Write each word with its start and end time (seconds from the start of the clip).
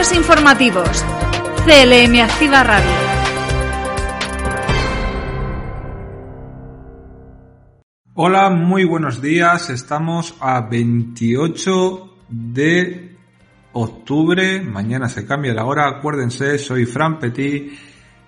Informativos. 0.00 1.04
CLM 1.66 2.26
Radio. 2.64 2.90
Hola, 8.14 8.48
muy 8.48 8.84
buenos 8.84 9.20
días. 9.20 9.68
Estamos 9.68 10.34
a 10.40 10.62
28 10.62 12.16
de 12.30 13.14
octubre. 13.74 14.62
Mañana 14.62 15.10
se 15.10 15.26
cambia 15.26 15.52
la 15.52 15.66
hora. 15.66 15.86
Acuérdense, 15.86 16.56
soy 16.56 16.86
Fran 16.86 17.18
Petit 17.18 17.70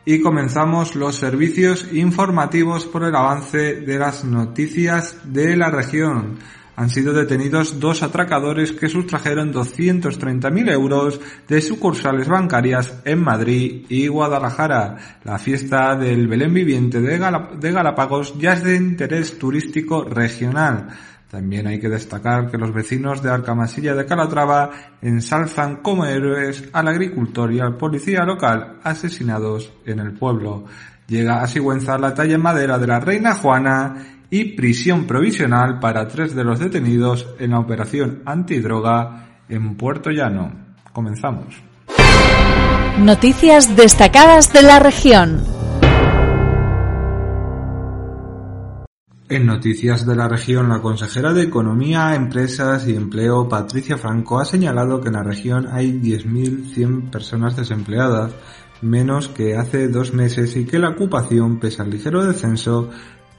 y 0.04 0.20
comenzamos 0.20 0.94
los 0.94 1.16
servicios 1.16 1.90
informativos 1.94 2.84
por 2.84 3.04
el 3.04 3.16
avance 3.16 3.76
de 3.76 3.98
las 3.98 4.24
noticias 4.24 5.16
de 5.24 5.56
la 5.56 5.70
región 5.70 6.38
han 6.82 6.90
sido 6.90 7.12
detenidos 7.12 7.78
dos 7.78 8.02
atracadores 8.02 8.72
que 8.72 8.88
sustrajeron 8.88 9.52
230.000 9.52 10.72
euros 10.72 11.20
de 11.46 11.60
sucursales 11.60 12.26
bancarias 12.26 13.02
en 13.04 13.22
Madrid 13.22 13.86
y 13.88 14.08
Guadalajara. 14.08 15.20
La 15.22 15.38
fiesta 15.38 15.94
del 15.94 16.26
Belén 16.26 16.52
Viviente 16.52 17.00
de, 17.00 17.18
Galápagos 17.18 18.36
ya 18.36 18.54
es 18.54 18.64
de 18.64 18.74
interés 18.74 19.38
turístico 19.38 20.02
regional. 20.02 20.88
También 21.30 21.68
hay 21.68 21.78
que 21.78 21.88
destacar 21.88 22.50
que 22.50 22.58
los 22.58 22.74
vecinos 22.74 23.22
de 23.22 23.30
Arcamasilla 23.30 23.94
de 23.94 24.04
Calatrava 24.04 24.70
ensalzan 25.00 25.76
como 25.76 26.04
héroes 26.04 26.68
al 26.72 26.88
agricultor 26.88 27.52
y 27.52 27.60
al 27.60 27.76
policía 27.76 28.24
local 28.24 28.80
asesinados 28.82 29.72
en 29.86 30.00
el 30.00 30.14
pueblo. 30.14 30.64
Llega 31.06 31.42
a 31.42 31.46
Sigüenza 31.46 31.96
la 31.96 32.12
talla 32.12 32.34
en 32.34 32.42
madera 32.42 32.76
de 32.78 32.86
la 32.88 32.98
Reina 32.98 33.34
Juana 33.34 34.11
y 34.32 34.56
prisión 34.56 35.06
provisional 35.06 35.78
para 35.78 36.08
tres 36.08 36.34
de 36.34 36.42
los 36.42 36.58
detenidos 36.58 37.28
en 37.38 37.50
la 37.50 37.58
operación 37.58 38.22
antidroga 38.24 39.42
en 39.50 39.76
Puerto 39.76 40.10
Llano. 40.10 40.54
Comenzamos. 40.94 41.62
Noticias 42.98 43.76
destacadas 43.76 44.50
de 44.54 44.62
la 44.62 44.78
región. 44.80 45.44
En 49.28 49.44
noticias 49.44 50.06
de 50.06 50.16
la 50.16 50.28
región, 50.28 50.70
la 50.70 50.80
consejera 50.80 51.34
de 51.34 51.42
Economía, 51.42 52.14
Empresas 52.14 52.88
y 52.88 52.96
Empleo, 52.96 53.50
Patricia 53.50 53.98
Franco, 53.98 54.40
ha 54.40 54.46
señalado 54.46 55.02
que 55.02 55.08
en 55.08 55.14
la 55.14 55.22
región 55.22 55.68
hay 55.70 55.92
10.100 55.92 57.10
personas 57.10 57.54
desempleadas, 57.54 58.32
menos 58.80 59.28
que 59.28 59.56
hace 59.56 59.88
dos 59.88 60.14
meses, 60.14 60.56
y 60.56 60.64
que 60.64 60.78
la 60.78 60.90
ocupación, 60.90 61.60
pese 61.60 61.82
al 61.82 61.90
ligero 61.90 62.24
descenso, 62.24 62.90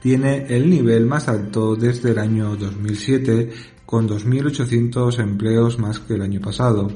tiene 0.04 0.44
el 0.54 0.68
nivel 0.68 1.06
más 1.06 1.28
alto 1.28 1.76
desde 1.76 2.10
el 2.10 2.18
año 2.18 2.56
2007 2.56 3.50
con 3.86 4.06
2.800 4.06 5.18
empleos 5.18 5.78
más 5.78 5.98
que 5.98 6.16
el 6.16 6.20
año 6.20 6.42
pasado, 6.42 6.90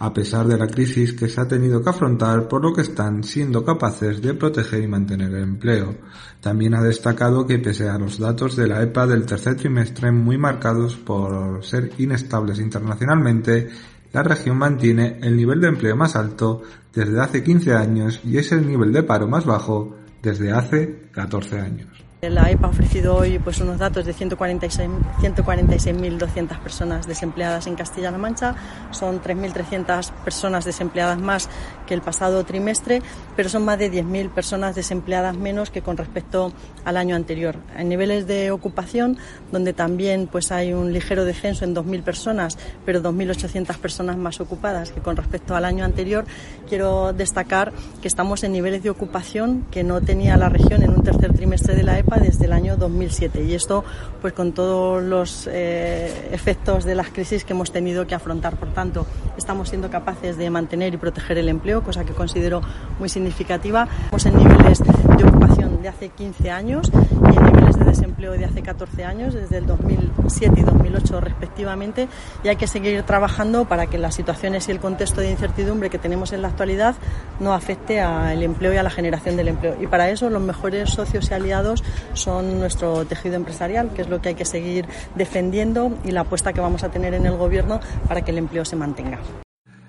a 0.00 0.12
pesar 0.12 0.48
de 0.48 0.58
la 0.58 0.66
crisis 0.66 1.12
que 1.12 1.28
se 1.28 1.40
ha 1.40 1.46
tenido 1.46 1.80
que 1.80 1.90
afrontar 1.90 2.48
por 2.48 2.64
lo 2.64 2.72
que 2.72 2.80
están 2.80 3.22
siendo 3.22 3.64
capaces 3.64 4.20
de 4.20 4.34
proteger 4.34 4.82
y 4.82 4.88
mantener 4.88 5.32
el 5.34 5.44
empleo. 5.44 5.98
También 6.40 6.74
ha 6.74 6.82
destacado 6.82 7.46
que 7.46 7.60
pese 7.60 7.88
a 7.88 7.96
los 7.96 8.18
datos 8.18 8.56
de 8.56 8.66
la 8.66 8.82
EPA 8.82 9.06
del 9.06 9.24
tercer 9.24 9.54
trimestre 9.54 10.10
muy 10.10 10.36
marcados 10.36 10.96
por 10.96 11.64
ser 11.64 11.92
inestables 11.98 12.58
internacionalmente, 12.58 13.68
la 14.12 14.24
región 14.24 14.58
mantiene 14.58 15.20
el 15.22 15.36
nivel 15.36 15.60
de 15.60 15.68
empleo 15.68 15.94
más 15.94 16.16
alto 16.16 16.62
desde 16.92 17.20
hace 17.20 17.44
15 17.44 17.74
años 17.76 18.20
y 18.24 18.38
es 18.38 18.50
el 18.50 18.66
nivel 18.66 18.92
de 18.92 19.04
paro 19.04 19.28
más 19.28 19.46
bajo 19.46 19.94
desde 20.20 20.50
hace 20.50 21.08
14 21.12 21.60
años. 21.60 22.07
La 22.20 22.50
EPA 22.50 22.66
ha 22.66 22.70
ofrecido 22.70 23.14
hoy 23.14 23.38
pues, 23.38 23.60
unos 23.60 23.78
datos 23.78 24.04
de 24.04 24.12
146.200 24.12 26.58
personas 26.58 27.06
desempleadas 27.06 27.68
en 27.68 27.76
Castilla-La 27.76 28.18
Mancha. 28.18 28.56
Son 28.90 29.22
3.300 29.22 30.10
personas 30.24 30.64
desempleadas 30.64 31.20
más 31.20 31.48
que 31.86 31.94
el 31.94 32.02
pasado 32.02 32.42
trimestre, 32.42 33.02
pero 33.36 33.48
son 33.48 33.64
más 33.64 33.78
de 33.78 33.92
10.000 33.92 34.30
personas 34.30 34.74
desempleadas 34.74 35.36
menos 35.36 35.70
que 35.70 35.80
con 35.80 35.96
respecto 35.96 36.52
al 36.84 36.96
año 36.96 37.14
anterior. 37.14 37.54
En 37.76 37.88
niveles 37.88 38.26
de 38.26 38.50
ocupación, 38.50 39.16
donde 39.52 39.72
también 39.72 40.26
pues, 40.26 40.50
hay 40.50 40.72
un 40.72 40.92
ligero 40.92 41.24
descenso 41.24 41.64
en 41.64 41.72
2.000 41.72 42.02
personas, 42.02 42.58
pero 42.84 43.00
2.800 43.00 43.76
personas 43.76 44.16
más 44.16 44.40
ocupadas 44.40 44.90
que 44.90 45.00
con 45.00 45.14
respecto 45.14 45.54
al 45.54 45.64
año 45.64 45.84
anterior, 45.84 46.24
quiero 46.68 47.12
destacar 47.12 47.72
que 48.02 48.08
estamos 48.08 48.42
en 48.42 48.50
niveles 48.50 48.82
de 48.82 48.90
ocupación 48.90 49.66
que 49.70 49.84
no 49.84 50.00
tenía 50.00 50.36
la 50.36 50.48
región 50.48 50.82
en 50.82 50.90
un 50.90 51.04
tercer 51.04 51.32
trimestre 51.32 51.76
de 51.76 51.84
la 51.84 51.96
EPA 51.96 52.07
desde 52.16 52.46
el 52.46 52.52
año 52.52 52.76
2007 52.76 53.42
y 53.44 53.54
esto 53.54 53.84
pues 54.20 54.32
con 54.32 54.52
todos 54.52 55.02
los 55.02 55.48
eh, 55.50 56.28
efectos 56.32 56.84
de 56.84 56.94
las 56.94 57.08
crisis 57.08 57.44
que 57.44 57.52
hemos 57.52 57.70
tenido 57.70 58.06
que 58.06 58.14
afrontar. 58.14 58.56
Por 58.56 58.72
tanto, 58.72 59.06
estamos 59.36 59.68
siendo 59.68 59.90
capaces 59.90 60.36
de 60.36 60.50
mantener 60.50 60.94
y 60.94 60.96
proteger 60.96 61.38
el 61.38 61.48
empleo, 61.48 61.82
cosa 61.82 62.04
que 62.04 62.12
considero 62.12 62.62
muy 62.98 63.08
significativa. 63.08 63.88
Estamos 64.04 64.26
en 64.26 64.36
niveles 64.36 64.78
de 64.78 65.24
ocupación 65.24 65.82
de 65.82 65.88
hace 65.88 66.08
15 66.08 66.50
años 66.50 66.90
y 67.32 67.36
en 67.36 67.47
de 67.76 67.84
desempleo 67.84 68.32
de 68.32 68.44
hace 68.44 68.62
14 68.62 69.04
años, 69.04 69.34
desde 69.34 69.58
el 69.58 69.66
2007 69.66 70.60
y 70.60 70.62
2008 70.62 71.20
respectivamente, 71.20 72.08
y 72.42 72.48
hay 72.48 72.56
que 72.56 72.66
seguir 72.66 73.02
trabajando 73.02 73.66
para 73.66 73.86
que 73.86 73.98
las 73.98 74.14
situaciones 74.14 74.68
y 74.68 74.72
el 74.72 74.80
contexto 74.80 75.20
de 75.20 75.30
incertidumbre 75.30 75.90
que 75.90 75.98
tenemos 75.98 76.32
en 76.32 76.42
la 76.42 76.48
actualidad 76.48 76.96
no 77.40 77.52
afecte 77.52 78.00
al 78.00 78.42
empleo 78.42 78.72
y 78.72 78.76
a 78.76 78.82
la 78.82 78.90
generación 78.90 79.36
del 79.36 79.48
empleo. 79.48 79.76
Y 79.80 79.86
para 79.86 80.10
eso 80.10 80.30
los 80.30 80.42
mejores 80.42 80.90
socios 80.90 81.30
y 81.30 81.34
aliados 81.34 81.84
son 82.14 82.58
nuestro 82.58 83.04
tejido 83.04 83.36
empresarial, 83.36 83.90
que 83.90 84.02
es 84.02 84.08
lo 84.08 84.20
que 84.20 84.30
hay 84.30 84.34
que 84.34 84.44
seguir 84.44 84.86
defendiendo 85.14 85.92
y 86.04 86.10
la 86.10 86.22
apuesta 86.22 86.52
que 86.52 86.60
vamos 86.60 86.84
a 86.84 86.90
tener 86.90 87.14
en 87.14 87.26
el 87.26 87.36
Gobierno 87.36 87.80
para 88.06 88.22
que 88.22 88.30
el 88.30 88.38
empleo 88.38 88.64
se 88.64 88.76
mantenga. 88.76 89.18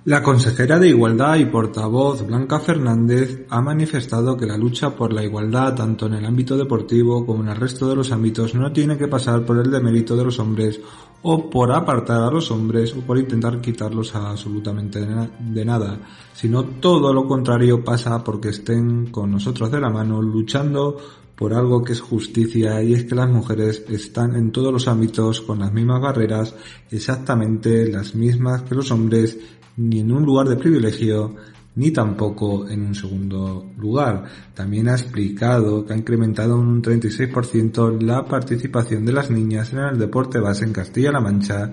La 0.06 0.24
consejera 0.24 0.80
de 0.80 0.88
Igualdad 0.88 1.36
y 1.36 1.46
portavoz 1.46 2.26
Blanca 2.26 2.62
Fernández 2.62 3.46
ha 3.50 3.60
manifestado 3.60 4.38
que 4.38 4.46
la 4.46 4.58
lucha 4.58 4.96
por 4.96 5.12
la 5.12 5.26
igualdad 5.26 5.76
tanto 5.76 6.06
en 6.06 6.14
el 6.14 6.26
ámbito 6.26 6.56
deportivo 6.56 7.26
como 7.26 7.44
en 7.44 7.50
el 7.50 7.58
resto 7.58 7.90
de 7.90 7.98
los 7.98 8.10
ámbitos 8.14 8.56
no 8.56 8.72
tiene 8.72 8.98
que 8.98 9.10
pasar 9.10 9.46
por 9.46 9.58
el 9.58 9.70
demérito 9.70 10.16
de 10.16 10.24
los 10.24 10.40
hombres 10.40 10.80
o 11.22 11.50
por 11.50 11.74
apartar 11.74 12.22
a 12.22 12.32
los 12.32 12.50
hombres 12.50 12.96
o 12.96 13.02
por 13.02 13.18
intentar 13.18 13.60
quitarlos 13.60 14.16
absolutamente 14.16 15.06
de 15.06 15.66
nada, 15.66 16.00
sino 16.34 16.64
todo 16.64 17.12
lo 17.14 17.28
contrario 17.28 17.84
pasa 17.84 18.24
porque 18.24 18.50
estén 18.50 19.08
con 19.08 19.30
nosotros 19.30 19.70
de 19.70 19.82
la 19.82 19.90
mano 19.90 20.22
luchando 20.22 20.96
por 21.40 21.54
algo 21.54 21.82
que 21.86 21.94
es 21.94 22.02
justicia 22.02 22.84
y 22.84 22.94
es 22.94 23.06
que 23.06 23.16
las 23.16 23.30
mujeres 23.30 23.86
están 23.90 24.36
en 24.36 24.52
todos 24.52 24.74
los 24.74 24.90
ámbitos 24.90 25.40
con 25.40 25.60
las 25.60 25.72
mismas 25.72 26.02
barreras, 26.02 26.54
exactamente 26.92 27.90
las 27.90 28.14
mismas 28.14 28.64
que 28.64 28.76
los 28.76 28.92
hombres, 28.92 29.38
ni 29.80 30.02
en 30.02 30.12
un 30.12 30.24
lugar 30.24 30.48
de 30.48 30.58
privilegio 30.58 31.36
ni 31.76 31.92
tampoco 31.92 32.68
en 32.68 32.82
un 32.82 32.96
segundo 32.96 33.72
lugar. 33.78 34.26
También 34.54 34.90
ha 34.90 34.94
explicado 34.94 35.86
que 35.86 35.94
ha 35.94 35.98
incrementado 35.98 36.56
en 36.60 36.68
un 36.68 36.82
36% 36.84 38.02
la 38.02 38.26
participación 38.26 39.06
de 39.06 39.14
las 39.14 39.32
niñas 39.32 39.72
en 39.72 39.80
el 39.80 39.98
deporte 39.98 40.40
base 40.40 40.66
en 40.66 40.74
Castilla-La 40.74 41.22
Mancha 41.22 41.72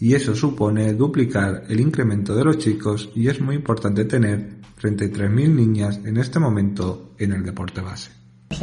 y 0.00 0.14
eso 0.14 0.34
supone 0.34 0.94
duplicar 0.94 1.64
el 1.68 1.80
incremento 1.80 2.34
de 2.34 2.44
los 2.44 2.58
chicos 2.58 3.10
y 3.14 3.28
es 3.28 3.40
muy 3.40 3.56
importante 3.56 4.06
tener 4.06 4.56
33.000 4.80 5.54
niñas 5.54 6.00
en 6.04 6.16
este 6.16 6.40
momento 6.40 7.12
en 7.18 7.32
el 7.32 7.44
deporte 7.44 7.82
base. 7.82 8.21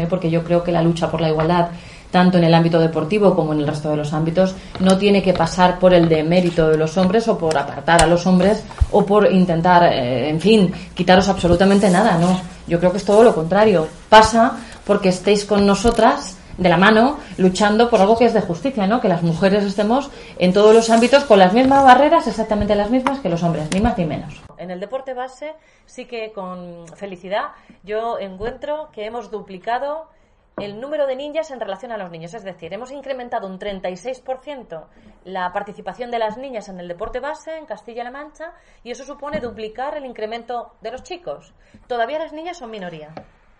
Porque 0.09 0.29
yo 0.29 0.43
creo 0.43 0.63
que 0.63 0.71
la 0.71 0.81
lucha 0.81 1.09
por 1.09 1.21
la 1.21 1.29
igualdad 1.29 1.69
tanto 2.11 2.37
en 2.37 2.43
el 2.43 2.53
ámbito 2.53 2.79
deportivo 2.79 3.35
como 3.35 3.53
en 3.53 3.59
el 3.59 3.67
resto 3.67 3.91
de 3.91 3.97
los 3.97 4.13
ámbitos, 4.13 4.55
no 4.79 4.97
tiene 4.97 5.21
que 5.21 5.33
pasar 5.33 5.79
por 5.79 5.93
el 5.93 6.09
demérito 6.09 6.67
de 6.67 6.77
los 6.77 6.97
hombres 6.97 7.27
o 7.27 7.37
por 7.37 7.55
apartar 7.57 8.01
a 8.01 8.07
los 8.07 8.25
hombres 8.25 8.63
o 8.91 9.05
por 9.05 9.31
intentar, 9.31 9.83
eh, 9.83 10.29
en 10.29 10.39
fin, 10.39 10.73
quitaros 10.93 11.29
absolutamente 11.29 11.89
nada, 11.89 12.17
¿no? 12.17 12.39
Yo 12.67 12.79
creo 12.79 12.91
que 12.91 12.97
es 12.97 13.05
todo 13.05 13.23
lo 13.23 13.33
contrario. 13.35 13.87
Pasa 14.09 14.57
porque 14.85 15.09
estéis 15.09 15.45
con 15.45 15.65
nosotras 15.65 16.38
de 16.59 16.69
la 16.69 16.77
mano 16.77 17.17
luchando 17.37 17.89
por 17.89 18.01
algo 18.01 18.17
que 18.17 18.25
es 18.25 18.33
de 18.33 18.41
justicia, 18.41 18.85
¿no? 18.85 19.01
Que 19.01 19.07
las 19.07 19.23
mujeres 19.23 19.63
estemos 19.63 20.11
en 20.37 20.53
todos 20.53 20.73
los 20.73 20.89
ámbitos 20.89 21.23
con 21.23 21.39
las 21.39 21.53
mismas 21.53 21.83
barreras, 21.83 22.27
exactamente 22.27 22.75
las 22.75 22.91
mismas 22.91 23.19
que 23.19 23.29
los 23.29 23.41
hombres, 23.43 23.69
ni 23.73 23.79
más 23.79 23.97
ni 23.97 24.05
menos. 24.05 24.41
En 24.57 24.69
el 24.71 24.79
deporte 24.79 25.13
base 25.13 25.55
sí 25.85 26.05
que 26.05 26.31
con 26.31 26.87
felicidad 26.95 27.49
yo 27.83 28.19
encuentro 28.19 28.89
que 28.91 29.05
hemos 29.05 29.31
duplicado 29.31 30.09
el 30.57 30.79
número 30.79 31.07
de 31.07 31.15
niñas 31.15 31.51
en 31.51 31.59
relación 31.59 31.91
a 31.91 31.97
los 31.97 32.11
niños. 32.11 32.33
Es 32.33 32.43
decir, 32.43 32.73
hemos 32.73 32.91
incrementado 32.91 33.47
un 33.47 33.59
36% 33.59 34.87
la 35.25 35.51
participación 35.53 36.11
de 36.11 36.19
las 36.19 36.37
niñas 36.37 36.69
en 36.69 36.79
el 36.79 36.87
deporte 36.87 37.19
base 37.19 37.57
en 37.57 37.65
Castilla-La 37.65 38.11
Mancha 38.11 38.53
y 38.83 38.91
eso 38.91 39.05
supone 39.05 39.39
duplicar 39.39 39.95
el 39.95 40.05
incremento 40.05 40.73
de 40.81 40.91
los 40.91 41.03
chicos. 41.03 41.53
Todavía 41.87 42.19
las 42.19 42.33
niñas 42.33 42.57
son 42.57 42.71
minoría, 42.71 43.13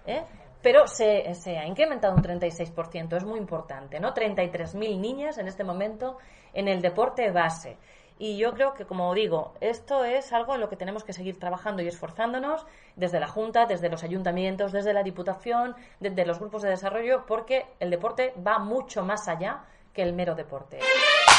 ¿eh? 0.06 0.24
Pero 0.62 0.88
se, 0.88 1.26
ha 1.58 1.66
incrementado 1.66 2.16
un 2.16 2.24
36%, 2.24 3.16
es 3.16 3.24
muy 3.24 3.40
importante, 3.40 4.00
¿no? 4.00 4.14
33.000 4.14 5.00
niñas 5.00 5.38
en 5.38 5.48
este 5.48 5.64
momento 5.64 6.18
en 6.54 6.68
el 6.68 6.82
deporte 6.82 7.32
base. 7.32 7.78
Y 8.22 8.38
yo 8.38 8.54
creo 8.54 8.74
que, 8.74 8.86
como 8.86 9.14
digo, 9.14 9.54
esto 9.62 10.04
es 10.04 10.34
algo 10.34 10.54
en 10.54 10.60
lo 10.60 10.68
que 10.68 10.76
tenemos 10.76 11.06
que 11.06 11.14
seguir 11.14 11.40
trabajando 11.40 11.82
y 11.82 11.88
esforzándonos 11.88 12.66
desde 12.98 13.22
la 13.22 13.30
Junta, 13.30 13.66
desde 13.66 13.90
los 13.90 14.04
ayuntamientos, 14.04 14.74
desde 14.74 14.92
la 14.92 15.04
Diputación, 15.04 15.76
desde 16.02 16.26
los 16.26 16.40
grupos 16.40 16.64
de 16.64 16.70
desarrollo, 16.70 17.26
porque 17.26 17.66
el 17.80 17.90
deporte 17.90 18.34
va 18.46 18.60
mucho 18.60 19.06
más 19.06 19.30
allá 19.30 19.64
que 19.94 20.04
el 20.04 20.12
mero 20.12 20.36
deporte. 20.36 20.80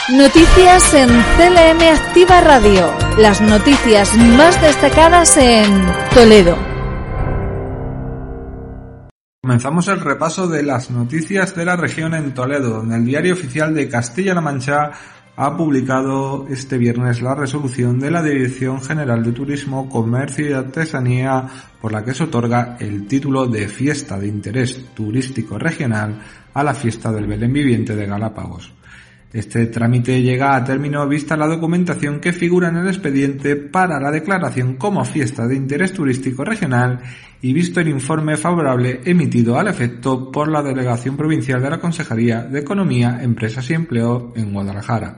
Noticias 0.08 0.94
en 0.94 1.08
CLM 1.08 1.82
Activa 1.82 2.40
Radio. 2.40 2.90
Las 3.19 3.43
noticias 3.43 4.16
más 4.16 4.61
destacadas 4.62 5.37
en 5.37 5.87
Toledo. 6.14 6.79
Comenzamos 9.42 9.88
el 9.88 10.00
repaso 10.00 10.48
de 10.48 10.62
las 10.62 10.90
noticias 10.90 11.54
de 11.56 11.64
la 11.64 11.75
región 11.75 12.12
en 12.12 12.34
Toledo, 12.34 12.69
donde 12.69 12.96
el 12.96 13.06
diario 13.06 13.32
oficial 13.32 13.72
de 13.72 13.88
Castilla-La 13.88 14.42
Mancha 14.42 14.90
ha 15.34 15.56
publicado 15.56 16.46
este 16.50 16.76
viernes 16.76 17.22
la 17.22 17.34
resolución 17.34 17.98
de 17.98 18.10
la 18.10 18.22
Dirección 18.22 18.82
General 18.82 19.25
de 19.25 19.32
Turismo, 19.32 19.88
Comercio 19.88 20.50
y 20.50 20.52
Artesanía 20.52 21.46
por 21.81 21.90
la 21.90 22.04
que 22.04 22.12
se 22.12 22.25
otorga 22.25 22.76
el 22.81 23.06
título 23.06 23.46
de 23.46 23.66
Fiesta 23.66 24.19
de 24.19 24.28
Interés 24.28 24.84
Turístico 24.92 25.58
Regional 25.58 26.20
a 26.52 26.62
la 26.62 26.75
Fiesta 26.75 27.10
del 27.10 27.26
Belén 27.26 27.54
Viviente 27.54 27.96
de 27.96 28.04
Galápagos. 28.04 28.75
Este 29.32 29.66
trámite 29.66 30.20
llega 30.22 30.56
a 30.56 30.64
término 30.64 31.06
vista 31.06 31.36
la 31.36 31.46
documentación 31.46 32.18
que 32.18 32.32
figura 32.32 32.68
en 32.68 32.78
el 32.78 32.88
expediente 32.88 33.54
para 33.54 34.00
la 34.00 34.10
declaración 34.10 34.74
como 34.74 35.04
fiesta 35.04 35.46
de 35.46 35.54
interés 35.54 35.92
turístico 35.92 36.44
regional 36.44 36.98
y 37.40 37.52
visto 37.52 37.78
el 37.78 37.88
informe 37.88 38.36
favorable 38.36 39.00
emitido 39.04 39.56
al 39.56 39.68
efecto 39.68 40.32
por 40.32 40.48
la 40.48 40.64
Delegación 40.64 41.16
Provincial 41.16 41.62
de 41.62 41.70
la 41.70 41.78
Consejería 41.78 42.42
de 42.42 42.58
Economía, 42.58 43.20
Empresas 43.22 43.70
y 43.70 43.74
Empleo 43.74 44.32
en 44.34 44.52
Guadalajara. 44.52 45.16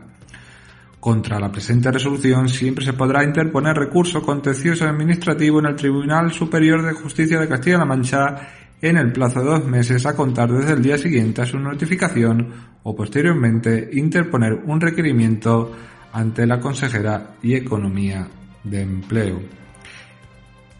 Contra 1.01 1.41
la 1.41 1.51
presente 1.51 1.91
resolución 1.91 2.51
siempre 2.51 2.85
se 2.85 2.93
podrá 2.93 3.25
interponer 3.25 3.75
recurso 3.75 4.23
contencioso 4.23 4.87
administrativo 4.87 5.59
en 5.59 5.67
el 5.67 5.75
Tribunal 5.75 6.33
Superior 6.33 6.83
de 6.85 6.93
Justicia 6.93 7.41
de 7.41 7.49
Castilla-La 7.49 7.87
Mancha 7.87 8.37
en 8.83 8.97
el 8.97 9.13
plazo 9.13 9.41
de 9.41 9.47
dos 9.47 9.65
meses 9.65 10.05
a 10.05 10.15
contar 10.15 10.51
desde 10.53 10.73
el 10.73 10.83
día 10.83 10.99
siguiente 10.99 11.41
a 11.41 11.47
su 11.47 11.59
notificación 11.59 12.49
o 12.83 12.97
posteriormente 12.97 13.89
interponer 13.93 14.55
un 14.67 14.81
requerimiento 14.81 15.73
ante 16.13 16.47
la 16.47 16.59
consejera 16.59 17.37
y 17.43 17.55
Economía 17.55 18.27
de 18.65 18.83
Empleo. 18.83 19.41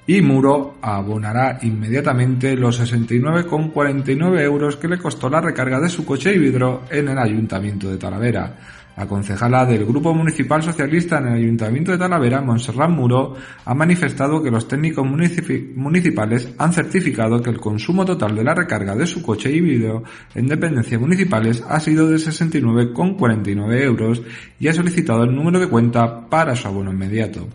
Y 0.05 0.21
Muro 0.21 0.79
abonará 0.83 1.61
inmediatamente 1.63 2.57
los 2.57 2.81
69,49 2.81 4.41
euros 4.41 4.77
que 4.77 4.89
le 4.89 4.99
costó 4.99 5.31
la 5.31 5.41
recarga 5.41 5.79
de 5.79 5.89
su 5.89 6.05
coche 6.05 6.35
híbrido 6.35 6.83
en 6.91 7.09
el 7.09 7.19
Ayuntamiento 7.19 7.89
de 7.89 7.99
Talavera 7.99 8.82
la 8.97 9.07
concejala 9.07 9.65
del 9.65 9.87
Grupo 9.87 10.15
Municipal 10.15 10.63
Socialista 10.63 11.19
en 11.19 11.29
el 11.29 11.35
Ayuntamiento 11.35 11.93
de 11.93 11.99
Talavera, 11.99 12.43
Montserrat 12.43 12.91
Muro, 12.91 13.35
ha 13.65 13.75
manifestado 13.75 14.43
que 14.43 14.51
los 14.51 14.69
técnicos 14.69 15.07
municipales 15.07 16.53
han 16.59 16.73
certificado 16.73 17.41
que 17.41 17.51
el 17.51 17.61
consumo 17.61 18.05
total 18.05 18.37
de 18.37 18.45
la 18.45 18.55
recarga 18.55 18.95
de 18.95 19.07
su 19.07 19.23
coche 19.23 19.51
híbrido 19.51 20.03
en 20.35 20.47
dependencias 20.47 21.01
municipales 21.01 21.65
ha 21.69 21.81
sido 21.81 22.09
de 22.09 22.17
69,49 22.17 23.83
euros 23.83 24.23
y 24.61 24.69
ha 24.69 24.75
solicitado 24.75 25.25
el 25.25 25.35
número 25.35 25.59
de 25.59 25.69
cuenta 25.69 26.29
para 26.29 26.55
su 26.55 26.69
abono 26.69 26.93
inmediato. 26.93 27.49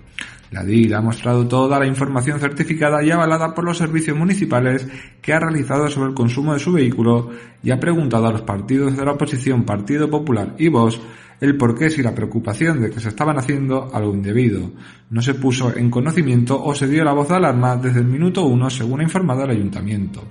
La 0.50 0.64
DIL 0.64 0.94
ha 0.94 1.02
mostrado 1.02 1.46
toda 1.46 1.78
la 1.78 1.86
información 1.86 2.40
certificada 2.40 3.04
y 3.04 3.12
avalada 3.12 3.54
por 3.54 3.66
los 3.66 3.78
servicios 3.78 4.18
municipales 4.18 4.88
que 5.22 5.34
ha 5.34 5.40
realizado 5.40 5.90
sobre 5.90 6.10
el 6.10 6.16
consumo 6.16 6.54
de 6.54 6.60
su 6.60 6.72
vehículo 6.72 7.32
y 7.62 7.72
ha 7.72 7.80
preguntado 7.80 8.28
a 8.28 8.32
los 8.32 8.44
partidos 8.44 8.96
de 8.96 9.04
la 9.04 9.12
oposición 9.12 9.66
Partido 9.66 10.10
Popular 10.10 10.56
y 10.58 10.70
Vox 10.70 11.02
el 11.40 11.58
porqué 11.58 11.90
si 11.90 12.02
la 12.02 12.16
preocupación 12.16 12.82
de 12.82 12.90
que 12.90 13.00
se 13.00 13.10
estaban 13.10 13.38
haciendo 13.38 13.90
algo 13.94 14.14
indebido. 14.14 14.72
No 15.10 15.22
se 15.22 15.36
puso 15.36 15.76
en 15.76 15.90
conocimiento 15.90 16.62
o 16.62 16.74
se 16.74 16.88
dio 16.88 17.04
la 17.04 17.14
voz 17.14 17.30
de 17.30 17.36
alarma 17.36 17.76
desde 17.76 18.00
el 18.00 18.08
minuto 18.08 18.46
uno 18.46 18.70
según 18.70 19.02
ha 19.02 19.04
informado 19.04 19.44
el 19.44 19.52
ayuntamiento. 19.52 20.24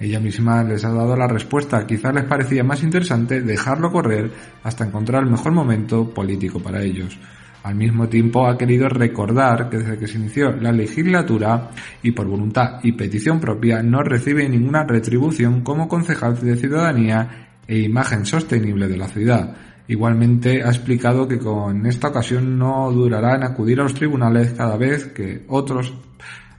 Ella 0.00 0.18
misma 0.18 0.64
les 0.64 0.84
ha 0.84 0.92
dado 0.92 1.14
la 1.14 1.28
respuesta, 1.28 1.86
quizás 1.86 2.14
les 2.14 2.24
parecía 2.24 2.64
más 2.64 2.82
interesante 2.82 3.42
dejarlo 3.42 3.92
correr 3.92 4.30
hasta 4.62 4.86
encontrar 4.86 5.22
el 5.22 5.30
mejor 5.30 5.52
momento 5.52 6.08
político 6.08 6.58
para 6.58 6.82
ellos. 6.82 7.18
Al 7.62 7.74
mismo 7.74 8.08
tiempo 8.08 8.46
ha 8.46 8.56
querido 8.56 8.88
recordar 8.88 9.68
que 9.68 9.76
desde 9.76 9.98
que 9.98 10.06
se 10.06 10.16
inició 10.16 10.52
la 10.52 10.72
legislatura 10.72 11.70
y 12.02 12.12
por 12.12 12.26
voluntad 12.26 12.80
y 12.82 12.92
petición 12.92 13.38
propia 13.38 13.82
no 13.82 14.02
recibe 14.02 14.48
ninguna 14.48 14.84
retribución 14.84 15.60
como 15.60 15.86
concejal 15.86 16.40
de 16.40 16.56
ciudadanía 16.56 17.50
e 17.66 17.80
imagen 17.80 18.24
sostenible 18.24 18.88
de 18.88 18.96
la 18.96 19.08
ciudad. 19.08 19.54
Igualmente 19.90 20.62
ha 20.62 20.68
explicado 20.68 21.26
que 21.26 21.40
con 21.40 21.84
esta 21.84 22.10
ocasión 22.10 22.56
no 22.56 22.92
durará 22.92 23.34
en 23.34 23.42
acudir 23.42 23.80
a 23.80 23.82
los 23.82 23.94
tribunales 23.94 24.52
cada 24.52 24.76
vez 24.76 25.06
que 25.06 25.44
otros 25.48 25.92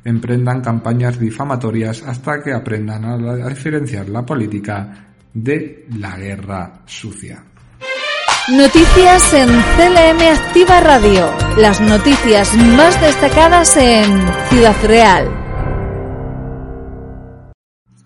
emprendan 0.03 0.59
campañas 0.59 1.17
difamatorias 1.17 2.03
hasta 2.03 2.43
que 2.43 2.51
aprendan 2.51 3.05
a 3.05 3.47
diferenciar 3.47 4.09
la 4.09 4.25
política 4.25 5.13
de 5.33 5.85
la 5.97 6.17
guerra 6.17 6.81
sucia. 6.85 7.41
Noticias 8.49 9.33
en 9.33 9.47
CLM 9.47 10.27
Activa 10.27 10.81
Radio. 10.81 11.31
Las 11.55 11.79
noticias 11.79 12.53
más 12.75 12.99
destacadas 12.99 13.77
en 13.77 14.11
Ciudad 14.49 14.75
Real. 14.83 15.50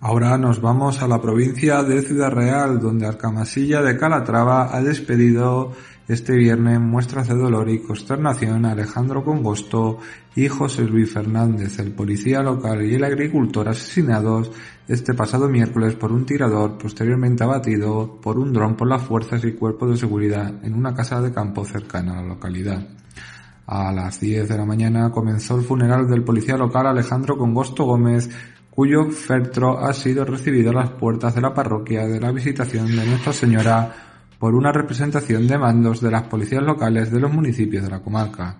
Ahora 0.08 0.38
nos 0.38 0.62
vamos 0.62 1.02
a 1.02 1.08
la 1.08 1.20
provincia 1.20 1.82
de 1.82 2.04
Ciudad 2.04 2.30
Real, 2.30 2.80
donde 2.80 3.08
Arcamasilla 3.08 3.82
de 3.82 3.98
Calatrava 3.98 4.70
ha 4.72 4.80
despedido 4.80 5.72
este 6.08 6.36
viernes 6.36 6.80
muestras 6.80 7.28
de 7.28 7.34
dolor 7.34 7.68
y 7.70 7.80
consternación 7.80 8.68
a 8.68 8.74
Alejandro 8.74 9.24
Congosto 9.24 9.98
y 10.36 10.48
José 10.48 10.84
Luis 10.84 11.12
Fernández, 11.12 11.80
el 11.80 11.92
policía 11.94 12.44
local 12.44 12.86
y 12.86 12.94
el 12.94 13.04
agricultor 13.04 13.68
asesinados 13.68 14.52
este 14.88 15.16
pasado 15.16 15.50
miércoles 15.50 15.96
por 15.96 16.12
un 16.12 16.24
tirador 16.24 16.78
posteriormente 16.78 17.44
abatido 17.44 18.22
por 18.22 18.38
un 18.38 18.54
dron 18.54 18.76
por 18.76 18.88
las 18.88 19.02
fuerzas 19.02 19.44
y 19.44 19.54
cuerpos 19.54 19.90
de 19.90 19.98
seguridad 19.98 20.54
en 20.64 20.76
una 20.76 20.94
casa 20.94 21.20
de 21.20 21.34
campo 21.34 21.66
cercana 21.66 22.20
a 22.20 22.22
la 22.22 22.28
localidad. 22.28 22.88
A 23.68 23.92
las 23.92 24.20
10 24.20 24.48
de 24.48 24.58
la 24.58 24.66
mañana 24.66 25.10
comenzó 25.10 25.58
el 25.58 25.64
funeral 25.64 26.08
del 26.08 26.24
policía 26.24 26.56
local 26.56 26.86
Alejandro 26.86 27.36
Congosto 27.36 27.86
Gómez, 27.86 28.30
cuyo 28.75 29.10
feltro 29.10 29.79
ha 29.79 29.94
sido 29.94 30.25
recibido 30.25 30.72
a 30.72 30.74
las 30.74 30.89
puertas 30.91 31.34
de 31.34 31.41
la 31.41 31.53
parroquia 31.53 32.05
de 32.05 32.20
la 32.20 32.34
Visitación 32.34 32.88
de 32.88 33.05
Nuestra 33.05 33.32
Señora 33.32 33.96
por 34.38 34.53
una 34.53 34.74
representación 34.74 35.48
de 35.48 35.58
mandos 35.58 36.01
de 36.01 36.12
las 36.12 36.24
policías 36.24 36.62
locales 36.62 37.10
de 37.10 37.22
los 37.22 37.32
municipios 37.32 37.86
de 37.86 37.89
la 37.89 38.01
comarca. 38.01 38.58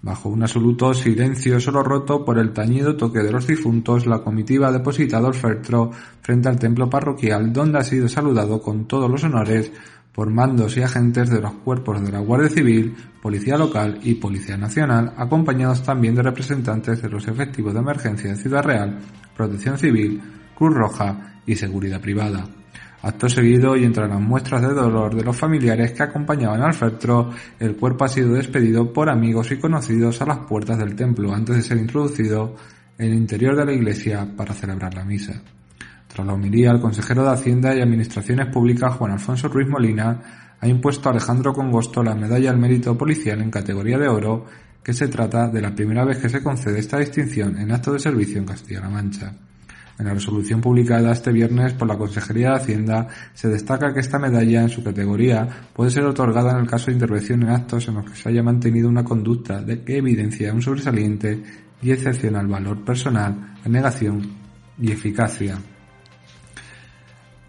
Bajo 0.00 0.30
un 0.30 0.42
absoluto 0.42 0.94
silencio 0.94 1.60
solo 1.60 1.82
roto 1.82 2.24
por 2.24 2.38
el 2.38 2.52
tañido 2.52 2.96
toque 2.96 3.20
de 3.20 3.30
los 3.30 3.46
difuntos, 3.46 4.06
la 4.06 4.20
comitiva 4.20 4.68
ha 4.68 4.72
depositado 4.72 5.28
el 5.28 5.34
feltro 5.34 5.90
frente 6.22 6.48
al 6.48 6.58
templo 6.58 6.88
parroquial, 6.88 7.52
donde 7.52 7.78
ha 7.78 7.84
sido 7.84 8.08
saludado 8.08 8.60
con 8.60 8.86
todos 8.86 9.10
los 9.10 9.22
honores 9.22 9.70
por 10.12 10.30
mandos 10.30 10.76
y 10.76 10.82
agentes 10.82 11.30
de 11.30 11.40
los 11.40 11.52
cuerpos 11.52 12.02
de 12.02 12.10
la 12.10 12.20
Guardia 12.20 12.48
Civil, 12.48 12.94
Policía 13.20 13.56
Local 13.56 14.00
y 14.02 14.14
Policía 14.14 14.56
Nacional, 14.56 15.12
acompañados 15.16 15.82
también 15.82 16.14
de 16.14 16.22
representantes 16.22 17.00
de 17.00 17.08
los 17.08 17.28
efectivos 17.28 17.72
de 17.72 17.80
emergencia 17.80 18.30
de 18.30 18.36
Ciudad 18.36 18.64
Real, 18.64 18.98
Protección 19.36 19.78
Civil, 19.78 20.20
Cruz 20.54 20.74
Roja 20.74 21.40
y 21.46 21.56
Seguridad 21.56 22.00
Privada. 22.00 22.44
Acto 23.02 23.28
seguido 23.28 23.76
y 23.76 23.84
entre 23.84 24.06
las 24.06 24.20
muestras 24.20 24.62
de 24.62 24.72
dolor 24.72 25.16
de 25.16 25.24
los 25.24 25.36
familiares 25.36 25.92
que 25.92 26.04
acompañaban 26.04 26.62
al 26.62 26.72
féretro, 26.72 27.30
el 27.58 27.74
cuerpo 27.74 28.04
ha 28.04 28.08
sido 28.08 28.34
despedido 28.34 28.92
por 28.92 29.10
amigos 29.10 29.50
y 29.50 29.58
conocidos 29.58 30.22
a 30.22 30.26
las 30.26 30.38
puertas 30.38 30.78
del 30.78 30.94
templo 30.94 31.34
antes 31.34 31.56
de 31.56 31.62
ser 31.62 31.78
introducido 31.78 32.54
en 32.98 33.06
el 33.06 33.14
interior 33.14 33.56
de 33.56 33.64
la 33.64 33.72
iglesia 33.72 34.28
para 34.36 34.54
celebrar 34.54 34.94
la 34.94 35.04
misa. 35.04 35.42
Tras 36.06 36.26
la 36.26 36.34
homilía, 36.34 36.70
el 36.70 36.80
consejero 36.80 37.24
de 37.24 37.30
Hacienda 37.30 37.74
y 37.74 37.80
Administraciones 37.80 38.46
Públicas 38.48 38.94
Juan 38.94 39.12
Alfonso 39.12 39.48
Ruiz 39.48 39.68
Molina 39.68 40.56
ha 40.60 40.68
impuesto 40.68 41.08
a 41.08 41.12
Alejandro 41.12 41.52
Congosto 41.52 42.04
la 42.04 42.14
medalla 42.14 42.50
al 42.50 42.58
mérito 42.58 42.96
policial 42.96 43.40
en 43.40 43.50
categoría 43.50 43.98
de 43.98 44.06
oro, 44.06 44.46
que 44.82 44.92
se 44.92 45.08
trata 45.08 45.48
de 45.48 45.60
la 45.60 45.74
primera 45.74 46.04
vez 46.04 46.18
que 46.18 46.28
se 46.28 46.42
concede 46.42 46.80
esta 46.80 46.98
distinción 46.98 47.58
en 47.58 47.72
acto 47.72 47.92
de 47.92 47.98
servicio 47.98 48.38
en 48.38 48.46
Castilla-La 48.46 48.88
Mancha. 48.88 49.32
En 49.98 50.06
la 50.06 50.14
resolución 50.14 50.60
publicada 50.60 51.12
este 51.12 51.30
viernes 51.30 51.74
por 51.74 51.86
la 51.86 51.96
Consejería 51.96 52.50
de 52.50 52.56
Hacienda 52.56 53.08
se 53.34 53.48
destaca 53.48 53.92
que 53.92 54.00
esta 54.00 54.18
medalla 54.18 54.62
en 54.62 54.68
su 54.68 54.82
categoría 54.82 55.46
puede 55.72 55.90
ser 55.90 56.04
otorgada 56.04 56.52
en 56.52 56.58
el 56.58 56.66
caso 56.66 56.86
de 56.86 56.94
intervención 56.94 57.42
en 57.42 57.50
actos 57.50 57.86
en 57.88 57.94
los 57.94 58.10
que 58.10 58.16
se 58.16 58.28
haya 58.28 58.42
mantenido 58.42 58.88
una 58.88 59.04
conducta 59.04 59.62
de 59.62 59.82
que 59.82 59.98
evidencia 59.98 60.52
un 60.52 60.62
sobresaliente 60.62 61.42
y 61.82 61.92
excepcional 61.92 62.46
valor 62.46 62.84
personal, 62.84 63.54
negación 63.66 64.28
y 64.80 64.90
eficacia 64.90 65.58